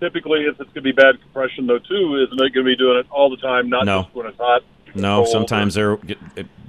[0.00, 2.76] typically if it's going to be bad compression though too, isn't it going to be
[2.76, 4.02] doing it all the time, not No.
[4.04, 4.62] just when it's hot?
[4.94, 5.28] No, Cold.
[5.28, 5.98] sometimes there.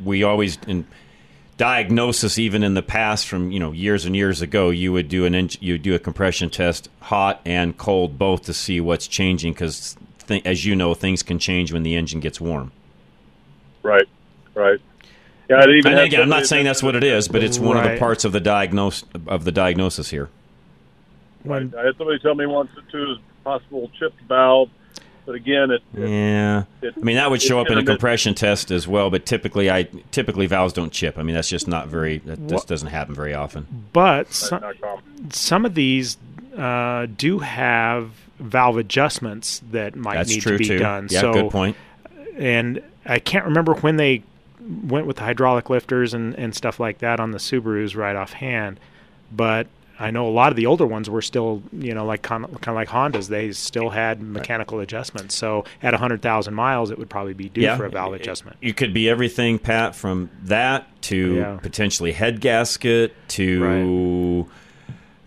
[0.04, 0.86] We always in
[1.58, 5.26] diagnosis, even in the past, from you know years and years ago, you would do
[5.26, 9.54] an eng- you do a compression test, hot and cold, both to see what's changing.
[9.54, 9.96] Because
[10.28, 12.72] th- as you know, things can change when the engine gets warm.
[13.84, 14.08] Right,
[14.54, 14.80] right.
[15.50, 17.84] Yeah, even and again, I'm not saying that's what it is, but it's one of
[17.84, 20.30] the parts of the diagnose of the diagnosis here.
[21.43, 24.69] When I had somebody tell me once that too is possible chipped valve,
[25.25, 28.34] but again, it, it Yeah, it- I mean that would show up in a compression
[28.36, 29.10] test as well.
[29.10, 31.17] But typically, I typically valves don't chip.
[31.17, 32.19] I mean that's just not very.
[32.19, 33.86] That just doesn't happen very often.
[33.93, 34.63] but some,
[35.32, 36.17] some of these
[36.58, 40.80] uh, do have valve adjustments that might That's need true, to be too.
[40.80, 41.08] done.
[41.12, 41.77] Yeah, so, good point.
[42.38, 44.23] And I can't remember when they
[44.84, 48.80] went with the hydraulic lifters and, and stuff like that on the Subarus right offhand,
[49.32, 49.67] but
[49.99, 52.51] I know a lot of the older ones were still, you know, like kind of,
[52.62, 53.27] kind of like Hondas.
[53.30, 55.36] They still had mechanical adjustments.
[55.36, 58.58] So at 100,000 miles, it would probably be due for a valve adjustment.
[58.62, 61.60] It could be everything, Pat, from that to Yeah.
[61.62, 64.47] potentially head gasket to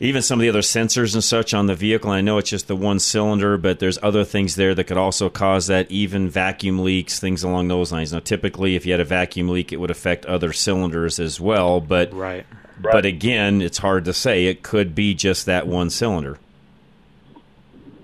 [0.00, 2.10] even some of the other sensors and such on the vehicle.
[2.10, 5.30] I know it's just the one cylinder, but there's other things there that could also
[5.30, 8.12] cause that, even vacuum leaks, things along those lines.
[8.12, 11.80] Now, typically, if you had a vacuum leak, it would affect other cylinders as well,
[11.80, 12.44] but right.
[12.80, 14.46] But again, it's hard to say.
[14.46, 16.38] It could be just that one cylinder.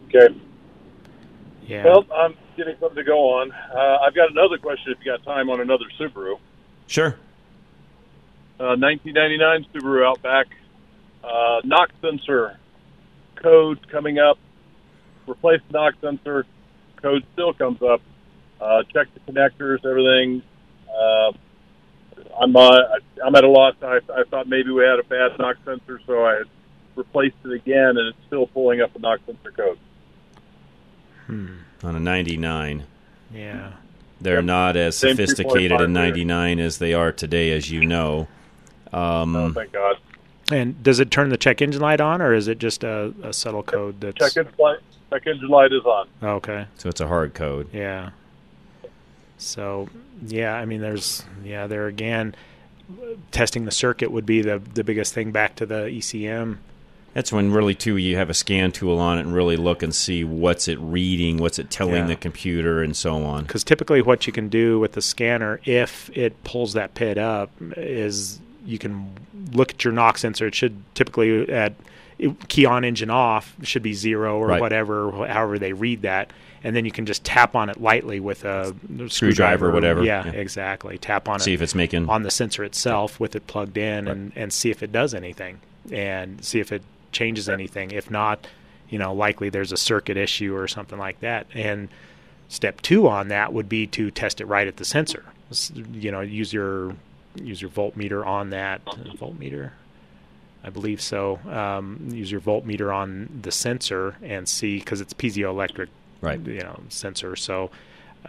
[0.08, 0.34] Okay.
[1.66, 1.84] Yeah.
[1.84, 3.52] Well, I'm getting something to go on.
[3.52, 6.38] Uh, I've got another question if you got time on another Subaru.
[6.86, 7.16] Sure.
[8.58, 10.46] Uh, 1999 Subaru Outback,
[11.24, 12.58] uh, knock sensor
[13.36, 14.38] code coming up.
[15.26, 16.44] Replace the knock sensor,
[17.00, 18.00] code still comes up.
[18.60, 20.42] Uh, check the connectors, everything.
[22.38, 22.78] I'm uh,
[23.24, 23.74] I'm at a loss.
[23.82, 26.42] I, I thought maybe we had a bad knock sensor, so I
[26.96, 29.78] replaced it again, and it's still pulling up the knock sensor code.
[31.26, 31.46] Hmm.
[31.82, 32.84] On a 99.
[33.32, 33.72] Yeah.
[34.20, 36.08] They're not as Same sophisticated in liter.
[36.08, 38.28] '99 as they are today, as you know.
[38.92, 39.96] Um, Oh, thank God.
[40.52, 43.32] And does it turn the check engine light on, or is it just a, a
[43.32, 44.78] subtle code that's Check engine light.
[45.10, 46.08] Check engine light is on.
[46.22, 46.66] okay?
[46.76, 47.68] So it's a hard code.
[47.72, 48.10] Yeah.
[49.40, 49.88] So
[50.26, 52.34] yeah, I mean, there's yeah, there again,
[53.30, 56.58] testing the circuit would be the the biggest thing back to the ECM.
[57.12, 59.92] That's when really too you have a scan tool on it and really look and
[59.92, 62.06] see what's it reading, what's it telling Yeah.
[62.06, 63.42] the computer, and so on.
[63.42, 67.50] Because typically, what you can do with the scanner, if it pulls that pit up,
[67.76, 69.10] is you can
[69.52, 70.46] look at your knock sensor.
[70.46, 71.72] It should typically at
[72.48, 74.60] key on engine off should be zero or Right.
[74.60, 76.30] whatever, however they read that,
[76.62, 78.74] and then you can just tap on it lightly with a
[79.08, 80.02] Screwdriver or whatever.
[80.04, 80.32] Yeah, Yeah.
[80.32, 80.98] exactly.
[80.98, 81.42] Tap on it.
[81.42, 84.70] See if it's making- on the sensor itself with it plugged in, and and see
[84.70, 85.60] if it does anything,
[85.92, 86.82] and see if it
[87.12, 87.90] changes anything.
[87.90, 88.46] If not,
[88.88, 91.88] you know, likely there's a circuit issue or something like that, and
[92.48, 95.22] Step two on that would be to test it right at the sensor.
[95.94, 96.94] You know, use your
[97.40, 99.70] use your voltmeter on that uh, voltmeter.
[100.64, 101.38] I believe so.
[101.48, 105.86] Um, use your voltmeter on the sensor and see because it's piezoelectric,
[106.20, 106.40] right?
[106.40, 107.36] You know, sensor.
[107.36, 107.70] So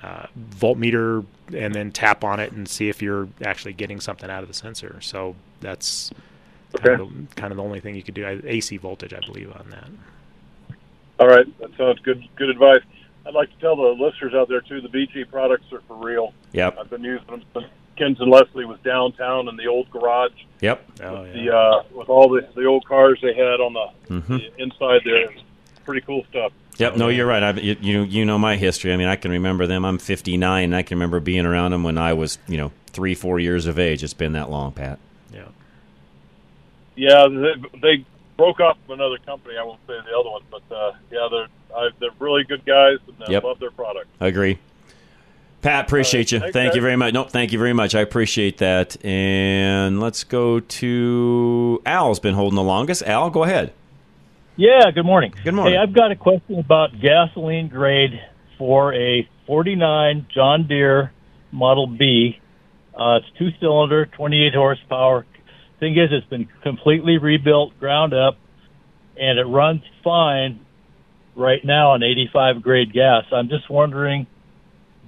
[0.02, 1.26] uh, voltmeter
[1.56, 4.54] and then tap on it and see if you're actually getting something out of the
[4.54, 5.00] sensor.
[5.02, 6.12] So that's
[6.78, 8.26] kind, of, the, kind of the only thing you could do.
[8.26, 9.88] I- AC voltage, I believe, on that.
[11.20, 12.24] All right, that sounds good.
[12.36, 12.82] Good advice.
[13.26, 16.34] I'd like to tell the listeners out there too, the BG products are for real.
[16.54, 16.78] Yep.
[16.80, 17.66] I've been using them since
[17.98, 20.32] Kenz and Leslie was downtown in the old garage.
[20.62, 20.84] Yep.
[21.04, 23.88] Oh, The uh, with all the the old cars they had on the,
[24.22, 24.28] Mhm.
[24.28, 25.30] the inside there,
[25.86, 26.52] pretty cool stuff.
[26.78, 26.96] Yep.
[26.98, 27.44] No, you're right.
[27.44, 28.92] I, you, you you know my history.
[28.94, 29.86] I mean, I can remember them.
[29.86, 30.64] I'm 59.
[30.64, 33.66] And I can remember being around them when I was you know three, four years
[33.68, 34.04] of age.
[34.04, 34.98] It's been that long, Pat.
[35.34, 35.46] Yeah.
[36.96, 38.06] Yeah, they, they
[38.38, 39.58] broke off from another company.
[39.58, 41.48] I won't say the other one, but uh, yeah, they're
[41.78, 43.44] I, they're really good guys and I Yep.
[43.44, 44.08] love their product.
[44.20, 44.58] I Agree.
[45.62, 46.40] Pat, appreciate you.
[46.40, 47.14] Thanks, thank you very much.
[47.14, 47.94] Nope, thank you very much.
[47.94, 48.98] I appreciate that.
[49.06, 53.04] And let's go to Al's been holding the longest.
[53.04, 53.72] Al, go ahead.
[54.58, 55.34] Yeah, good morning.
[55.44, 55.74] Good morning.
[55.74, 58.20] Hey, I've got a question about gasoline grade
[58.58, 61.14] for a 49 John Deere
[61.52, 62.38] Model B.
[62.94, 65.26] Uh, it's two cylinder, 28 horsepower.
[65.80, 68.38] Thing is, it's been completely rebuilt, ground up,
[69.18, 70.60] and it runs fine
[71.36, 73.24] right now on 85 grade gas.
[73.32, 74.28] I'm just wondering,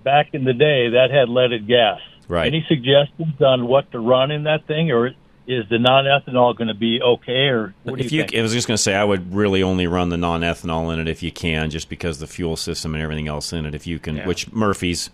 [0.04, 2.00] back in the day, that had leaded gas.
[2.30, 2.48] Right.
[2.48, 5.12] Any suggestions on what to run in that thing, or
[5.48, 8.36] is the non-ethanol going to be okay, or what do if you you, think?
[8.36, 11.08] I was just going to say, I would really only run the non-ethanol in it
[11.08, 13.76] if you can, just because the fuel system and everything else in it.
[13.76, 14.28] If you can, Yeah.
[14.28, 15.10] which Murphy's,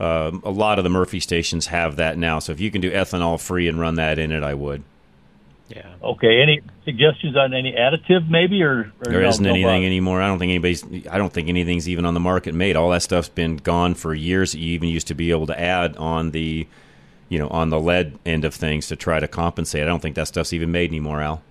[0.00, 2.38] uh, a lot of the Murphy stations have that now.
[2.40, 4.82] So if you can do ethanol free and run that in it, I would.
[5.68, 5.86] Yeah.
[6.02, 6.40] Okay.
[6.40, 9.84] Any suggestions on any additive, maybe, or, or there not no anything bother?
[9.84, 10.22] anymore.
[10.22, 10.82] I don't think anybody's.
[11.10, 12.74] I don't think anything's even on the market made.
[12.74, 14.54] All that stuff's been gone for years.
[14.54, 16.66] You even used to be able to add on the,
[17.28, 19.82] you know, on the lead end of things to try to compensate.
[19.82, 21.42] I don't think that stuff's even made anymore, Al.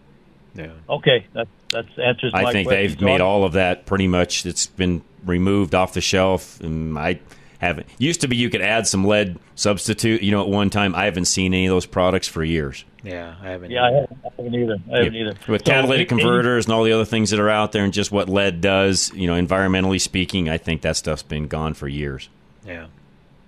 [0.56, 0.72] Yeah.
[0.90, 2.88] Okay, that that answers my I think question.
[2.90, 4.46] they've So made all of that pretty much.
[4.46, 7.20] It's been removed off the shelf, and I
[7.60, 7.88] haven't.
[8.00, 10.24] Used to be you could add some lead substitute.
[10.24, 12.86] You know, at one time I haven't seen any of those products for years.
[13.04, 13.70] Yeah, I haven't.
[13.72, 14.78] Yeah, I haven't, I haven't either.
[14.92, 15.34] I haven't either.
[15.48, 17.94] With So, catalytic any- converters and all the other things that are out there, and
[17.94, 21.88] just what lead does, you know, environmentally speaking, I think that stuff's been gone for
[21.88, 22.30] years.
[22.66, 22.88] Yeah.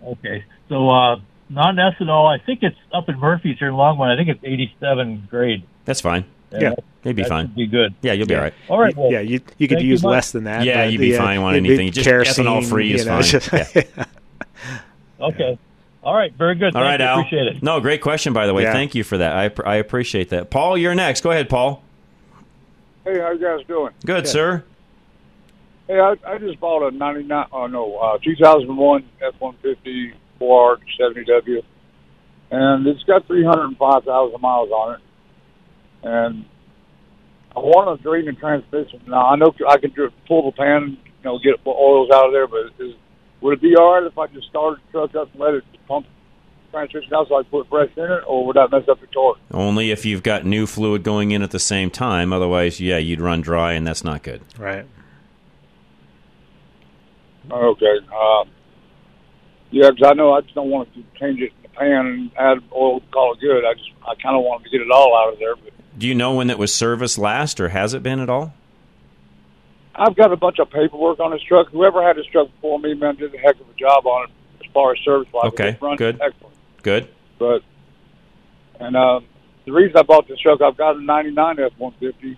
[0.06, 1.20] Okay, so uh,
[1.50, 4.14] non-ethanol, I think it's up in Murphy's here in Longmont.
[4.14, 5.64] I think it's 87 grade.
[5.86, 6.26] That's fine.
[6.52, 6.74] Yeah.
[7.04, 7.48] they'd be That fine.
[7.48, 7.94] be good.
[8.02, 8.38] Yeah, you'll be Yeah.
[8.40, 8.54] all right.
[8.70, 8.96] All right.
[8.98, 10.12] Well, yeah, you you could use much.
[10.12, 10.64] less than that.
[10.66, 11.92] Yeah, you'd be the, uh, fine on anything.
[11.92, 13.24] Just kerosene, ethanol-free is know, fine.
[13.24, 14.04] just- Yeah.
[15.22, 15.60] Okay.
[16.02, 16.34] All right.
[16.34, 16.76] Very good.
[16.76, 17.06] All Thank right, you.
[17.06, 17.20] Al.
[17.20, 17.62] Appreciate it.
[17.64, 18.64] No, great question, by the way.
[18.64, 18.72] Yeah.
[18.72, 19.36] Thank you for that.
[19.60, 20.50] I, I appreciate that.
[20.50, 21.22] Paul, you're next.
[21.22, 21.84] Go ahead, Paul.
[23.04, 23.92] Hey, how you guys doing?
[24.06, 24.64] Good, sir.
[25.88, 28.18] Hey, I, I just bought a 99, oh no, uh,
[30.40, 31.64] 2001 F-150 4R70W,
[32.52, 35.02] and it's got 305,000 miles on it.
[36.02, 36.46] And
[37.56, 39.02] I want a green transmission.
[39.08, 39.92] Now, I know I can
[40.28, 42.96] pull the pan, you know, get oils out of there, but is,
[43.42, 45.64] would it be all right if I just started the truck up and let it
[45.88, 46.06] pump
[46.72, 49.40] transmission out so I put fresh in it, or would that mess up the torque?
[49.52, 52.32] Only if you've got new fluid going in at the same time.
[52.32, 54.42] Otherwise, yeah, you'd run dry, and that's not good.
[54.58, 54.86] Right.
[57.52, 57.98] Okay.
[58.14, 58.50] Um,
[59.72, 62.32] yeah, because I know I just don't want to change it in the pan and
[62.38, 63.64] add oil, call it good.
[63.66, 65.56] I just I kind of wanted to get it all out of there.
[65.56, 68.54] But Do you know when it was serviced last, or has it been at all?
[69.96, 71.68] I've got a bunch of paperwork on this truck.
[71.70, 74.66] Whoever had this truck before me, man, did a heck of a job on it
[74.66, 75.48] as far as service wise.
[75.48, 76.20] Okay, good.
[76.22, 76.56] excellent.
[76.82, 77.10] Good.
[77.38, 77.62] But
[78.80, 79.26] and um,
[79.66, 82.38] the reason I bought this truck, I've got a '99 F-150,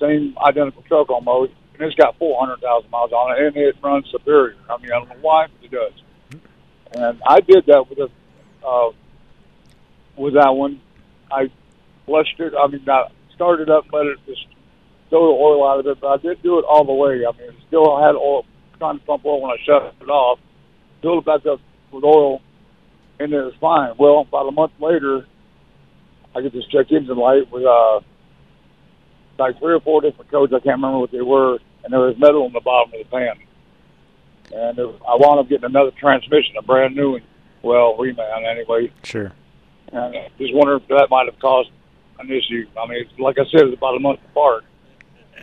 [0.00, 4.56] same identical truck almost, and it's got 400,000 miles on it, and it runs superior.
[4.68, 5.92] I mean, I don't know why, but it does.
[6.92, 8.90] And I did that with a uh,
[10.16, 10.80] with that one.
[11.30, 11.50] I
[12.06, 12.52] flushed it.
[12.58, 14.46] I mean, I started up, let it just
[15.08, 17.24] throw the oil out of it, but I did do it all the way.
[17.26, 18.44] I mean, still had oil,
[18.78, 20.38] trying to pump oil when I shut it off.
[21.02, 21.60] Filled it back up
[21.92, 22.42] with oil,
[23.18, 23.94] and it was fine.
[23.98, 25.26] Well, about a month later,
[26.34, 28.00] I get this check engine light with uh,
[29.38, 30.52] like three or four different codes.
[30.52, 33.10] I can't remember what they were, and there was metal in the bottom of the
[33.10, 33.36] pan.
[34.52, 37.22] And there, I wound up getting another transmission, a brand new one.
[37.62, 38.90] Well, reman anyway.
[39.04, 39.32] Sure.
[39.92, 41.70] And I just wonder if that might have caused
[42.18, 42.66] an issue.
[42.78, 44.64] I mean, it's, like I said, it's about a month apart.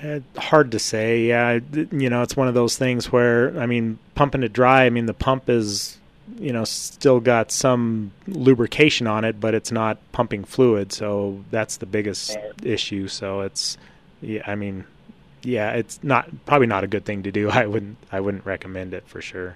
[0.04, 1.26] Uh, hard to say.
[1.26, 1.60] Yeah,
[1.92, 4.86] you know, it's one of those things where I mean, pumping it dry.
[4.86, 5.98] I mean, the pump is,
[6.38, 10.92] you know, still got some lubrication on it, but it's not pumping fluid.
[10.92, 13.08] So that's the biggest issue.
[13.08, 13.78] So it's,
[14.22, 14.86] yeah, I mean,
[15.48, 17.50] yeah, it's not probably not a good thing to do.
[17.52, 19.56] I wouldn't, I wouldn't recommend it for sure.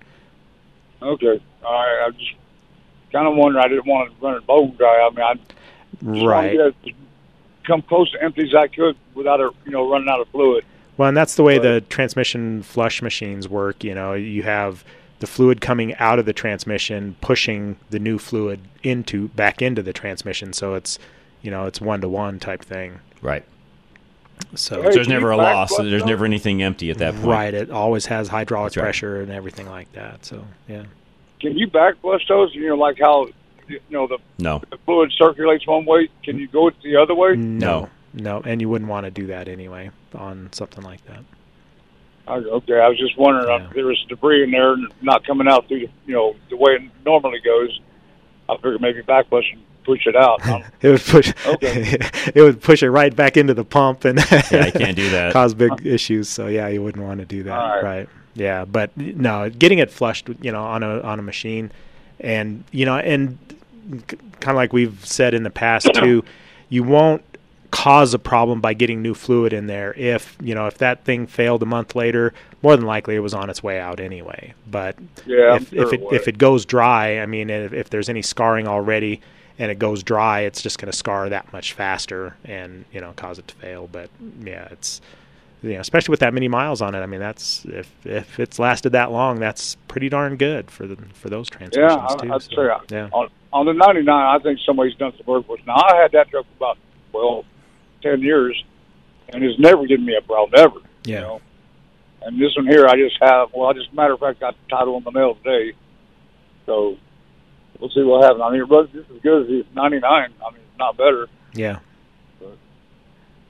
[1.01, 1.41] Okay.
[1.63, 2.05] All right.
[2.07, 2.31] I just
[3.11, 3.59] kind of wonder.
[3.59, 5.05] I didn't want to run it bone dry.
[5.05, 6.51] I mean, I just wanted Right.
[6.51, 6.95] to get it-
[7.63, 10.65] come close to empty as I could without it, you know, running out of fluid.
[10.97, 13.83] Well, and that's the way the transmission flush machines work.
[13.83, 14.83] You know, you have
[15.19, 19.93] the fluid coming out of the transmission, pushing the new fluid into back into the
[19.93, 20.53] transmission.
[20.53, 20.97] So it's,
[21.43, 22.99] you know, it's one to one type thing.
[23.21, 23.43] Right.
[24.55, 25.75] So So there's never a loss.
[25.75, 27.25] So there's never anything empty at that point.
[27.27, 27.53] Right.
[27.53, 28.83] It always has hydraulic right.
[28.83, 30.25] pressure and everything like that.
[30.25, 30.83] So yeah.
[31.39, 32.53] Can you back flush those?
[32.53, 33.27] You know, like how
[33.67, 34.61] you know the, No.
[34.69, 36.09] the fluid circulates one way.
[36.23, 37.35] Can you go it the other way?
[37.35, 37.89] No.
[38.13, 41.23] No, and you wouldn't want to do that anyway on something like that.
[42.27, 45.47] I, okay, I was just wondering uh, if there was debris in there not coming
[45.47, 47.79] out through, you know, the way it normally goes.
[48.49, 50.41] I figured maybe back flush and push it out.
[50.81, 51.33] It would push.
[51.45, 51.97] Okay.
[52.35, 54.19] it would push it right back into the pump and
[54.51, 55.33] Yeah, you can't do that.
[55.33, 56.27] Cause big issues.
[56.29, 57.57] So yeah, you wouldn't want to do that.
[57.57, 57.83] All right.
[57.83, 58.09] right.
[58.33, 61.71] Yeah, but no, getting it flushed, you know, on a on a machine,
[62.19, 63.37] and you know, and
[64.39, 66.23] kind of like we've said in the past too,
[66.69, 67.23] you won't
[67.71, 71.25] cause a problem by getting new fluid in there if you know if that thing
[71.25, 74.97] failed a month later more than likely it was on its way out anyway but
[75.25, 78.09] Yeah, if, sure if it it if it goes dry i mean if, if there's
[78.09, 79.21] any scarring already
[79.59, 83.13] and it goes dry it's just going to scar that much faster and you know
[83.15, 84.09] cause it to fail but
[84.41, 85.01] yeah it's
[85.61, 88.59] you know especially with that many miles on it i mean that's if if it's
[88.59, 92.41] lasted that long that's pretty darn good for the for those transmissions yeah, too I'd
[92.41, 95.59] so, say yeah on, on the 99, I think somebody's done some work with.
[95.65, 96.77] Now, I had that truck for about,
[97.11, 97.45] well,
[98.01, 98.61] 10 years,
[99.29, 100.79] and it's never given me a problem, ever.
[101.03, 101.41] yeah You know?
[102.23, 104.75] And this one here, I just have, well, I just, matter of fact, got the
[104.75, 105.73] title in the mail today.
[106.65, 106.97] So
[107.81, 108.41] we'll see what happens.
[108.45, 110.03] I mean, it runs just as good as the 99.
[110.13, 110.19] I
[110.51, 111.27] mean, it's not better.
[111.53, 111.79] yeah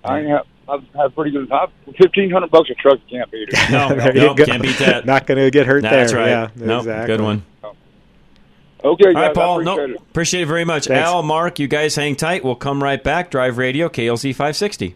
[0.04, 1.68] I ain't have, I've had pretty good time.
[1.86, 3.72] 1500 bucks a truck, you can't beat it.
[3.72, 5.06] No, There no, can't beat that.
[5.06, 6.30] not going to get hurt That's there right.
[6.30, 7.08] yeah Nope, exactly.
[7.18, 7.44] good one.
[8.84, 9.62] Okay, guys, right, Paul.
[9.62, 10.02] I No, appreciate it.
[10.10, 10.88] appreciate it very much.
[10.88, 11.08] Thanks.
[11.08, 12.44] Al, Mark, you guys hang tight.
[12.44, 13.30] We'll come right back.
[13.30, 14.96] Drive Radio, KLZ 560.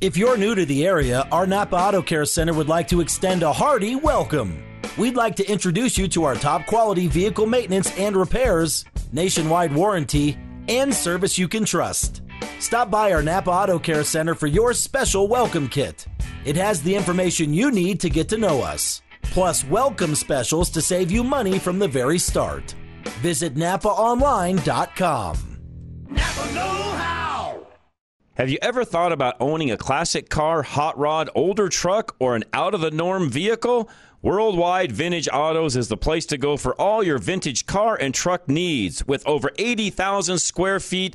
[0.00, 3.42] If you're new to the area, our Napa Auto Care Center would like to extend
[3.42, 4.62] a hearty welcome.
[4.98, 10.36] We'd like to introduce you to our top quality vehicle maintenance and repairs, nationwide warranty,
[10.68, 12.20] and service you can trust.
[12.60, 16.06] Stop by our Napa Auto Care Center for your special welcome kit.
[16.44, 19.00] It has the information you need to get to know us.
[19.32, 22.74] plus welcome specials to save you money from the very start.
[23.20, 25.36] Visit NapaOnline.com.
[28.36, 32.42] Have you ever thought about owning a classic car, hot rod, older truck, or an
[32.52, 33.88] out of the norm vehicle?
[34.22, 38.48] Worldwide Vintage Autos is the place to go for all your vintage car and truck
[38.48, 39.06] needs.
[39.06, 41.14] With over 80,000 square feet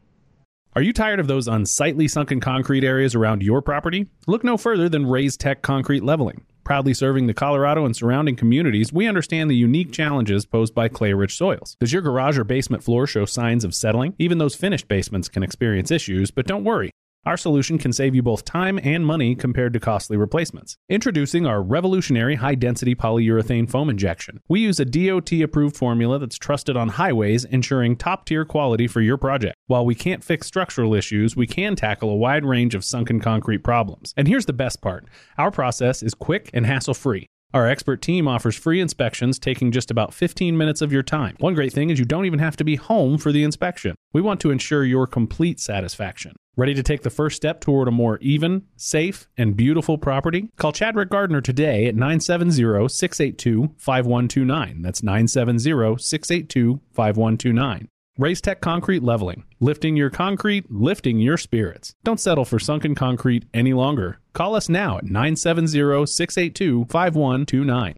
[0.73, 4.07] Are you tired of those unsightly sunken concrete areas around your property?
[4.25, 6.45] Look no further than Raise Tech Concrete Leveling.
[6.63, 11.11] Proudly serving the Colorado and surrounding communities, we understand the unique challenges posed by clay
[11.11, 11.75] rich soils.
[11.81, 14.15] Does your garage or basement floor show signs of settling?
[14.17, 16.91] Even those finished basements can experience issues, but don't worry.
[17.23, 20.75] Our solution can save you both time and money compared to costly replacements.
[20.89, 24.39] Introducing our revolutionary high density polyurethane foam injection.
[24.49, 29.01] We use a DOT approved formula that's trusted on highways, ensuring top tier quality for
[29.01, 29.55] your project.
[29.67, 33.63] While we can't fix structural issues, we can tackle a wide range of sunken concrete
[33.63, 34.15] problems.
[34.17, 35.05] And here's the best part
[35.37, 37.27] our process is quick and hassle free.
[37.53, 41.35] Our expert team offers free inspections taking just about 15 minutes of your time.
[41.39, 43.95] One great thing is you don't even have to be home for the inspection.
[44.13, 46.35] We want to ensure your complete satisfaction.
[46.55, 50.49] Ready to take the first step toward a more even, safe, and beautiful property?
[50.55, 54.81] Call Chadwick Gardner today at 970 682 5129.
[54.81, 57.87] That's 970 682 5129.
[58.17, 59.45] Raise Tech Concrete Leveling.
[59.61, 61.95] Lifting your concrete, lifting your spirits.
[62.03, 64.19] Don't settle for sunken concrete any longer.
[64.33, 67.95] Call us now at 970 682 5129.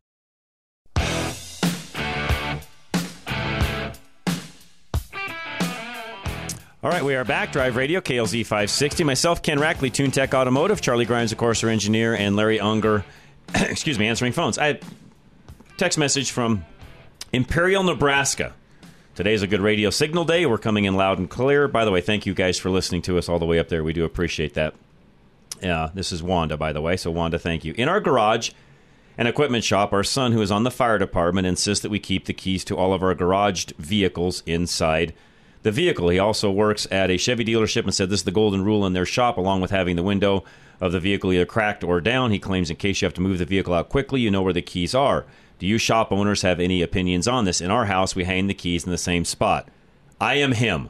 [6.84, 7.52] All right, we are back.
[7.52, 9.04] Drive Radio, KLZ 560.
[9.06, 10.82] Myself, Ken Rackley, Tune Tech Automotive.
[10.82, 13.04] Charlie Grimes, of course, our engineer, and Larry Unger,
[13.56, 14.60] excuse me, answering phones.
[14.60, 14.80] I
[15.78, 16.66] text message from
[17.32, 18.54] Imperial, Nebraska.
[19.16, 20.48] Today's a good radio signal day.
[20.48, 21.68] We're coming in loud and clear.
[21.68, 23.84] By the way, thank you guys for listening to us all the way up there.
[23.84, 24.74] We do appreciate that.
[25.62, 26.98] Yeah, this is Wanda, by the way.
[26.98, 27.76] So, Wanda, thank you.
[27.78, 28.50] In our garage
[29.16, 32.26] and equipment shop, our son, who is on the fire department, insists that we keep
[32.26, 35.14] the keys to all of our garaged vehicles inside
[35.62, 36.10] the vehicle.
[36.10, 38.94] He also works at a Chevy dealership and said this is the golden rule in
[38.94, 40.44] their shop, along with having the window
[40.82, 42.32] of the vehicle either cracked or down.
[42.32, 44.54] He claims in case you have to move the vehicle out quickly, you know where
[44.54, 45.24] the keys are.
[45.64, 47.62] Do you shop owners have any opinions on this?
[47.62, 49.70] In our house, we hang the keys in the same spot.
[50.20, 50.90] I am him.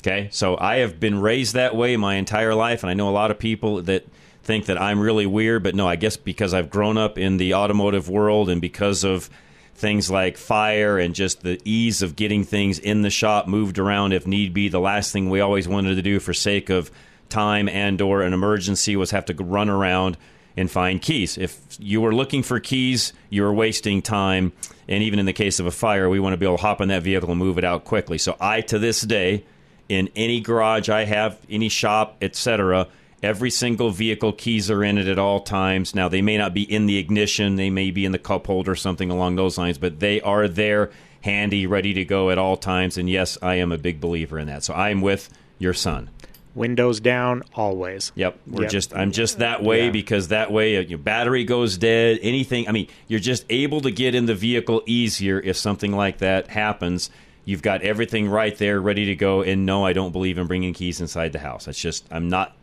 [0.00, 3.10] Okay, so I have been raised that way my entire life, and I know a
[3.16, 4.06] lot of people that
[4.42, 7.54] think that I'm really weird, but no, I guess because I've grown up in the
[7.54, 9.30] automotive world and because of
[9.74, 14.12] things like fire and just the ease of getting things in the shop moved around
[14.12, 14.68] if need be.
[14.68, 16.90] The last thing we always wanted to do for sake of
[17.30, 20.18] time and or an emergency was have to run around
[20.56, 21.36] and find keys.
[21.36, 24.52] If you were looking for keys, you were wasting time.
[24.88, 26.80] And even in the case of a fire, we want to be able to hop
[26.80, 28.18] in that vehicle and move it out quickly.
[28.18, 29.44] So I, to this day,
[29.88, 32.88] in any garage I have, any shop, etc.,
[33.22, 35.94] every single vehicle keys are in it at all times.
[35.94, 38.74] Now they may not be in the ignition, they may be in the cup holder,
[38.74, 40.90] something along those lines, but they are there,
[41.22, 42.96] handy, ready to go at all times.
[42.96, 44.64] And yes, I am a big believer in that.
[44.64, 45.28] So I am with
[45.58, 46.10] your son.
[46.56, 48.10] Windows down always.
[48.16, 48.70] Yep, we're Yep.
[48.72, 49.90] just I'm just that way Yeah.
[49.90, 52.18] because that way uh, your battery goes dead.
[52.22, 56.18] Anything, I mean, you're just able to get in the vehicle easier if something like
[56.18, 57.10] that happens.
[57.44, 59.42] You've got everything right there, ready to go.
[59.42, 61.68] And no, I don't believe in bringing keys inside the house.
[61.68, 62.56] It's just I'm not.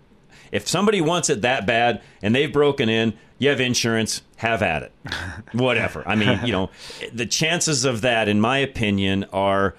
[0.52, 4.84] If somebody wants it that bad and they've broken in, you have insurance, have at
[4.84, 4.92] it.
[5.54, 6.04] Whatever.
[6.08, 6.70] I mean, you know,
[7.14, 9.76] the chances of that, in my opinion, are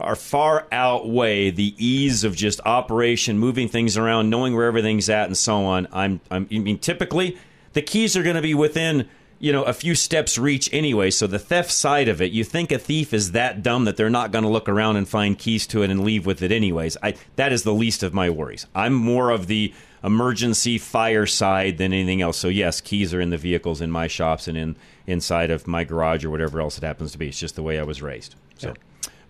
[0.00, 5.26] are far outweigh the ease of just operation, moving things around, knowing where everything's at,
[5.26, 5.88] and so on.
[5.92, 7.36] I'm, I'm I mean, typically
[7.72, 11.10] the keys are going to be within you know a few steps reach anyway.
[11.10, 14.10] So the theft side of it, you think a thief is that dumb that they're
[14.10, 16.96] not going to look around and find keys to it and leave with it anyways.
[17.02, 18.66] I that is the least of my worries.
[18.74, 19.72] I'm more of the
[20.02, 22.36] emergency fire side than anything else.
[22.36, 24.76] So yes, keys are in the vehicles in my shops and in
[25.06, 27.28] inside of my garage or whatever else it happens to be.
[27.28, 28.34] It's just the way I was raised.
[28.58, 28.74] So.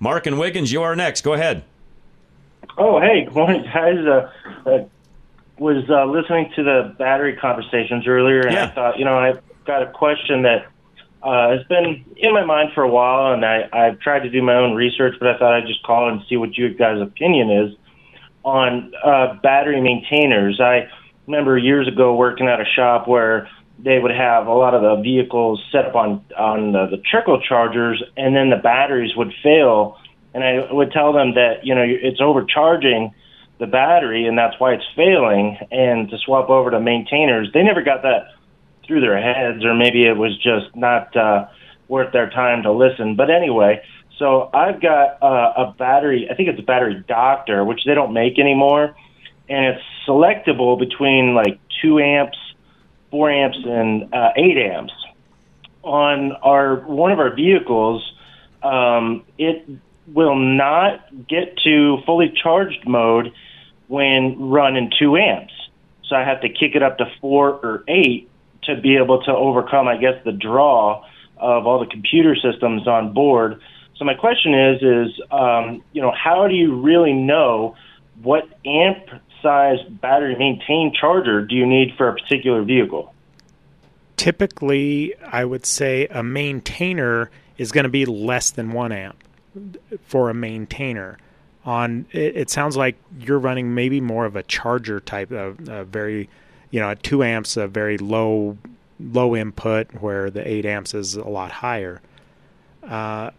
[0.01, 1.23] Mark and Wiggins, you are next.
[1.23, 1.65] Go ahead.
[2.77, 3.99] Oh, hey, good morning, guys.
[3.99, 4.31] Uh,
[4.69, 4.85] uh,
[5.59, 9.83] was uh, listening to the battery conversations earlier, and I thought, you know, I've got
[9.83, 10.67] a question that
[11.23, 14.41] uh, has been in my mind for a while, and I, I've tried to do
[14.41, 17.51] my own research, but I thought I'd just call and see what you guys' opinion
[17.51, 17.77] is
[18.45, 20.61] on uh, battery maintainers.
[20.61, 20.89] I
[21.27, 23.49] remember years ago working at a shop where
[23.79, 27.41] they would have a lot of the vehicles set up on on the, the trickle
[27.41, 29.97] chargers, and then the batteries would fail.
[30.35, 33.15] And I would tell them that you know it's overcharging
[33.59, 35.59] the battery, and that's why it's failing.
[35.71, 38.35] And to swap over to maintainers, they never got that
[38.87, 41.47] through their heads, or maybe it was just not uh,
[41.89, 43.17] worth their time to listen.
[43.17, 43.83] But anyway,
[44.19, 46.29] so I've got uh, a battery.
[46.31, 48.97] I think it's a battery doctor, which they don't make anymore,
[49.49, 52.39] and it's selectable between like two amps
[53.11, 54.93] four amps and uh, eight amps.
[55.83, 58.13] On our one of our vehicles,
[58.63, 59.67] um, it
[60.13, 63.33] will not get to fully charged mode
[63.87, 65.53] when running two amps.
[66.05, 68.29] So I have to kick it up to four or eight
[68.65, 71.05] to be able to overcome, I guess, the draw
[71.37, 73.61] of all the computer systems on board.
[73.97, 77.77] So my question is, is um, you know, how do you really know
[78.23, 79.09] what amp
[79.43, 83.15] size battery maintained charger do you need for a particular vehicle?
[84.17, 89.23] Typically, I would say a maintainer is going to be less than one amp
[90.03, 91.19] for a maintainer.
[91.65, 95.85] On it, it sounds like you're running maybe more of a charger type of a
[95.85, 96.29] very,
[96.71, 98.57] you know, two amps, a very low
[98.99, 102.01] low input, where the eight amps is a lot higher.
[102.83, 103.31] Uh,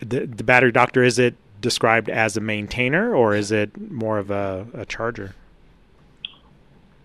[0.00, 4.30] the the battery doctor is it described as a maintainer or is it more of
[4.30, 5.34] a, a charger?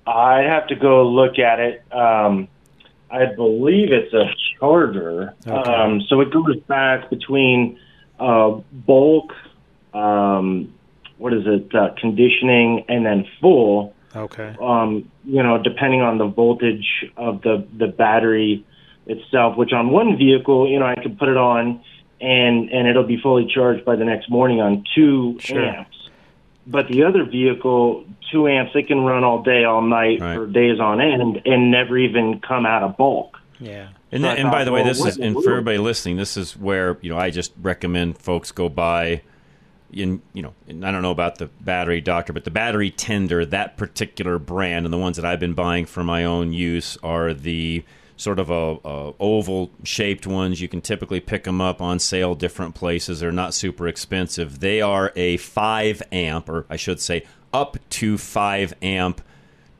[0.06, 1.84] I'd have to go look at it.
[1.92, 2.48] Um,
[3.10, 4.26] I believe it's a
[4.60, 5.36] charger.
[5.46, 5.72] Okay.
[5.72, 7.80] Um, so it goes back between
[8.20, 9.32] uh, bulk,
[9.94, 10.74] um,
[11.18, 13.94] what is it, uh, conditioning, and then full.
[14.16, 14.56] Okay.
[14.62, 18.66] Um, you know, depending on the voltage of the the battery
[19.06, 19.58] itself.
[19.58, 21.82] Which on one vehicle, you know, I could put it on,
[22.22, 25.64] and and it'll be fully charged by the next morning on two Sure.
[25.64, 26.03] amps.
[26.66, 30.80] But the other vehicle, two amps, it can run all day, all night for days
[30.80, 33.38] on end, and never even come out of bulk.
[33.60, 33.90] Yeah.
[34.12, 36.38] And, So I then, and by the way, this is and for everybody listening, this
[36.38, 39.22] is where you know I just recommend folks go buy.
[39.92, 43.46] In you know, and I don't know about the battery doctor, but the battery tender,
[43.46, 47.34] that particular brand, and the ones that I've been buying for my own use are
[47.34, 47.84] the
[48.24, 50.62] sort of a, a oval shaped ones.
[50.62, 53.20] You can typically pick them up on sale different places.
[53.20, 54.60] They're not super expensive.
[54.60, 59.22] They are a five amp, or I should say, up to five amp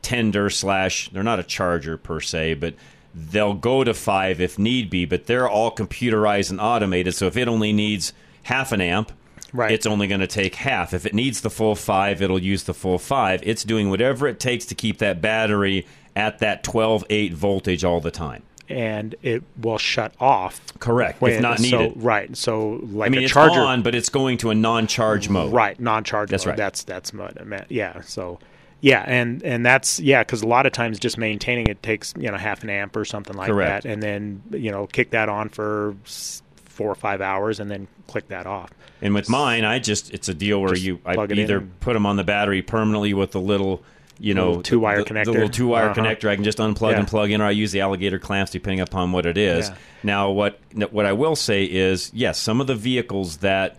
[0.02, 2.74] tender slash they're not a charger per se but
[3.14, 7.38] they'll go to five if need be but they're all computerized and automated so if
[7.38, 9.10] it only needs half an amp
[9.50, 9.70] Right.
[9.72, 12.74] it's only going to take half if it needs the full five it'll use the
[12.74, 15.86] full five it's doing whatever it takes to keep that battery
[16.16, 20.60] at that 12 8 voltage all the time and it will shut off.
[20.78, 22.02] Correct, if when- not so- needed.
[22.02, 22.34] right.
[22.36, 25.52] So like i mean a it's charger, on but it's going to a non-charge mode
[25.52, 25.78] right?
[25.78, 26.30] Non-charge.
[26.30, 26.52] That's mode.
[26.52, 26.56] right.
[26.56, 27.66] That's that's I meant.
[27.70, 28.00] Yeah.
[28.02, 28.38] So
[28.80, 32.30] yeah, and and that's yeah, because a lot of times just maintaining it takes you
[32.30, 33.84] know half an amp or something like Correct.
[33.84, 37.86] that, and then you know kick that on for four or five hours, and then
[38.06, 38.70] click that off.
[39.00, 41.44] And with mine, I just it's a deal where Just you I plug it in
[41.44, 43.82] either put them on the battery permanently with the little
[44.18, 45.26] you know two-wire the, the connector.
[45.26, 46.00] little two wire Uh-huh.
[46.00, 46.28] connector.
[46.28, 46.98] I can just unplug Yeah.
[47.00, 49.68] and plug in, or I use the alligator clamps depending upon what it is.
[49.68, 49.74] Yeah.
[50.02, 50.58] Now, what
[50.90, 53.78] what I will say is, yes, some of the vehicles that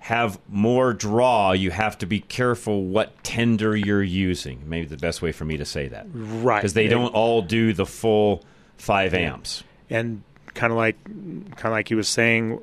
[0.00, 4.60] have more draw, you have to be careful what tender you're using.
[4.66, 6.58] Maybe the best way for me to say that, Right.
[6.60, 8.44] Because they don't all do the full
[8.78, 9.64] five amps.
[9.90, 10.22] and
[10.54, 12.58] kind of like kind of like he was saying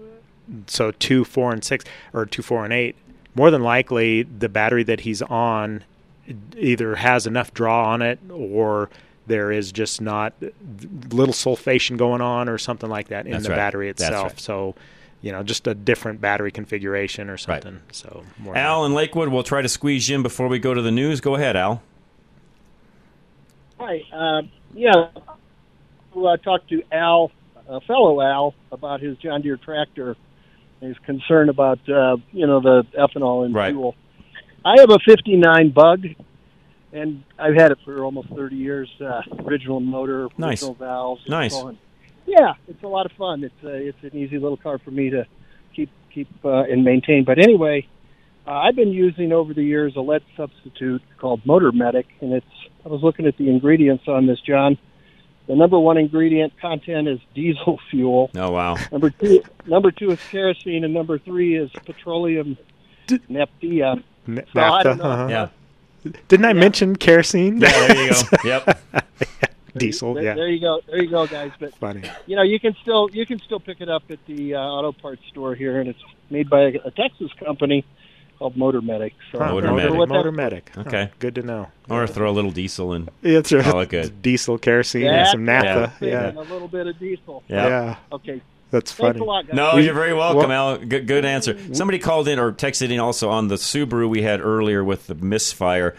[0.68, 2.96] so two four and six or two four and eight
[3.36, 5.84] more than likely the battery that he's on
[6.58, 8.90] either has enough draw on it or
[9.28, 10.34] there is just not
[11.10, 13.56] little sulfation going on or something like that in That's the right.
[13.56, 14.40] battery itself right.
[14.40, 14.76] so
[15.22, 19.44] you know just a different battery configuration or something so more Al in Lakewood, we'll
[19.44, 21.22] try to squeeze you in before we go to the news.
[21.22, 21.82] Go ahead, Al.
[23.80, 24.02] Hi.
[24.14, 24.42] Uh,
[24.74, 25.08] yeah.
[26.14, 27.32] Well, I talked to Al,
[27.68, 30.16] a fellow Al, about his John Deere tractor.
[30.80, 33.72] He's concerned about uh, you know the ethanol in Right.
[33.74, 33.96] fuel.
[34.66, 36.06] I have a '59 Bug,
[36.92, 38.90] and I've had it for almost 30 years.
[39.00, 40.64] Uh, original motor, Nice.
[40.64, 41.22] original valves.
[41.30, 41.54] Nice.
[41.54, 41.78] on.
[42.26, 43.44] Yeah, it's a lot of fun.
[43.44, 45.28] It's a, it's an easy little car for me to
[45.76, 47.24] keep keep uh, and maintain.
[47.24, 47.88] But anyway,
[48.48, 52.46] uh, I've been using over the years a lead substitute called Motor Medic, and it's.
[52.84, 54.78] I was looking at the ingredients on this, John,
[55.48, 58.32] The number one ingredient content is diesel fuel.
[58.36, 58.78] Oh wow.
[58.92, 62.58] Number two, number two is kerosene, and number three is petroleum
[63.30, 64.04] naphtha.
[64.28, 65.12] N- So I don't naphtha, know.
[65.12, 65.28] uh-huh.
[66.06, 66.12] Yeah.
[66.28, 67.60] Didn't I mention kerosene?
[67.62, 68.38] Yeah, there you go.
[68.46, 68.80] Yep.
[69.78, 70.14] Diesel.
[70.14, 70.36] There, Yeah.
[70.36, 70.80] there you go.
[70.88, 71.52] There you go, guys.
[71.60, 72.04] But Funny.
[72.28, 74.92] you know, you can still you can still pick it up at the uh, auto
[74.94, 76.00] parts store here, and it's
[76.30, 77.84] made by a, a Texas company
[78.40, 79.14] called Motor Medic.
[79.32, 79.94] So Huh, Motor Medic.
[79.96, 80.72] what that- Motor Medic.
[80.76, 81.12] Huh, Okay.
[81.20, 81.68] Good to know.
[81.90, 83.10] Or throw a little diesel in.
[83.22, 83.64] Yeah, that's right.
[83.66, 84.22] Call it good.
[84.22, 85.92] Diesel, kerosene, and some naphtha.
[86.00, 86.28] it, Yeah.
[86.30, 87.44] and a little bit of diesel.
[87.50, 87.68] Yeah.
[87.68, 87.96] Yeah.
[88.14, 88.42] Okay.
[88.76, 89.20] That's Thanks funny.
[89.20, 89.56] a lot, guys.
[89.56, 90.78] No, We- you're very welcome, well- Al.
[90.78, 91.58] Good, good answer.
[91.74, 95.16] Somebody called in or texted in also on the Subaru we had earlier with the
[95.16, 95.96] misfire.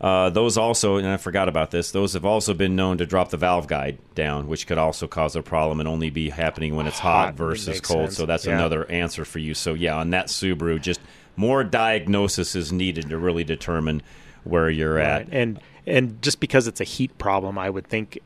[0.00, 1.90] Uh, those also, and I forgot about this.
[1.90, 5.34] Those have also been known to drop the valve guide down, which could also cause
[5.34, 8.04] a problem and only be happening when it's hot, Hot, versus cold.
[8.08, 8.16] sense.
[8.18, 8.54] So that's Yeah.
[8.56, 9.54] another answer for you.
[9.54, 11.00] So yeah, on that Subaru, just
[11.34, 14.02] more diagnosis is needed to really determine
[14.44, 15.22] where you're Right.
[15.22, 15.28] at.
[15.32, 18.18] And and just because it's a heat problem, I would think,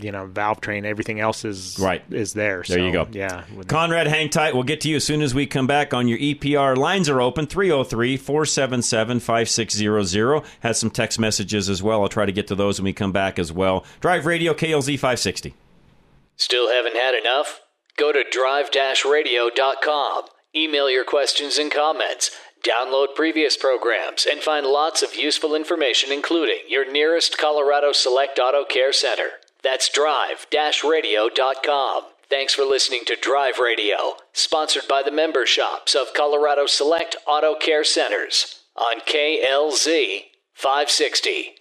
[0.00, 2.02] you know, valve train, everything else is Right.
[2.10, 2.62] is there.
[2.66, 3.06] There you go.
[3.12, 3.44] Yeah.
[3.68, 4.54] Conrad, hang tight.
[4.54, 6.76] We'll get to you as soon as we come back on your EPR.
[6.76, 10.42] Lines are open 303 477 5600.
[10.60, 12.02] Has some text messages as well.
[12.02, 13.84] I'll try to get to those when we come back as well.
[14.00, 15.54] Drive Radio KLZ 560.
[16.36, 17.60] Still haven't had enough?
[17.96, 20.22] Go to drive-radio.com.
[20.54, 22.30] Email your questions and comments.
[22.66, 28.64] Download previous programs and find lots of useful information, including your nearest Colorado Select Auto
[28.64, 29.30] Care Center.
[29.66, 32.02] That's drive-radio.com.
[32.30, 37.56] Thanks for listening to Drive Radio, sponsored by the member shops of Colorado Select Auto
[37.56, 41.56] Care Centers on KLZ 560.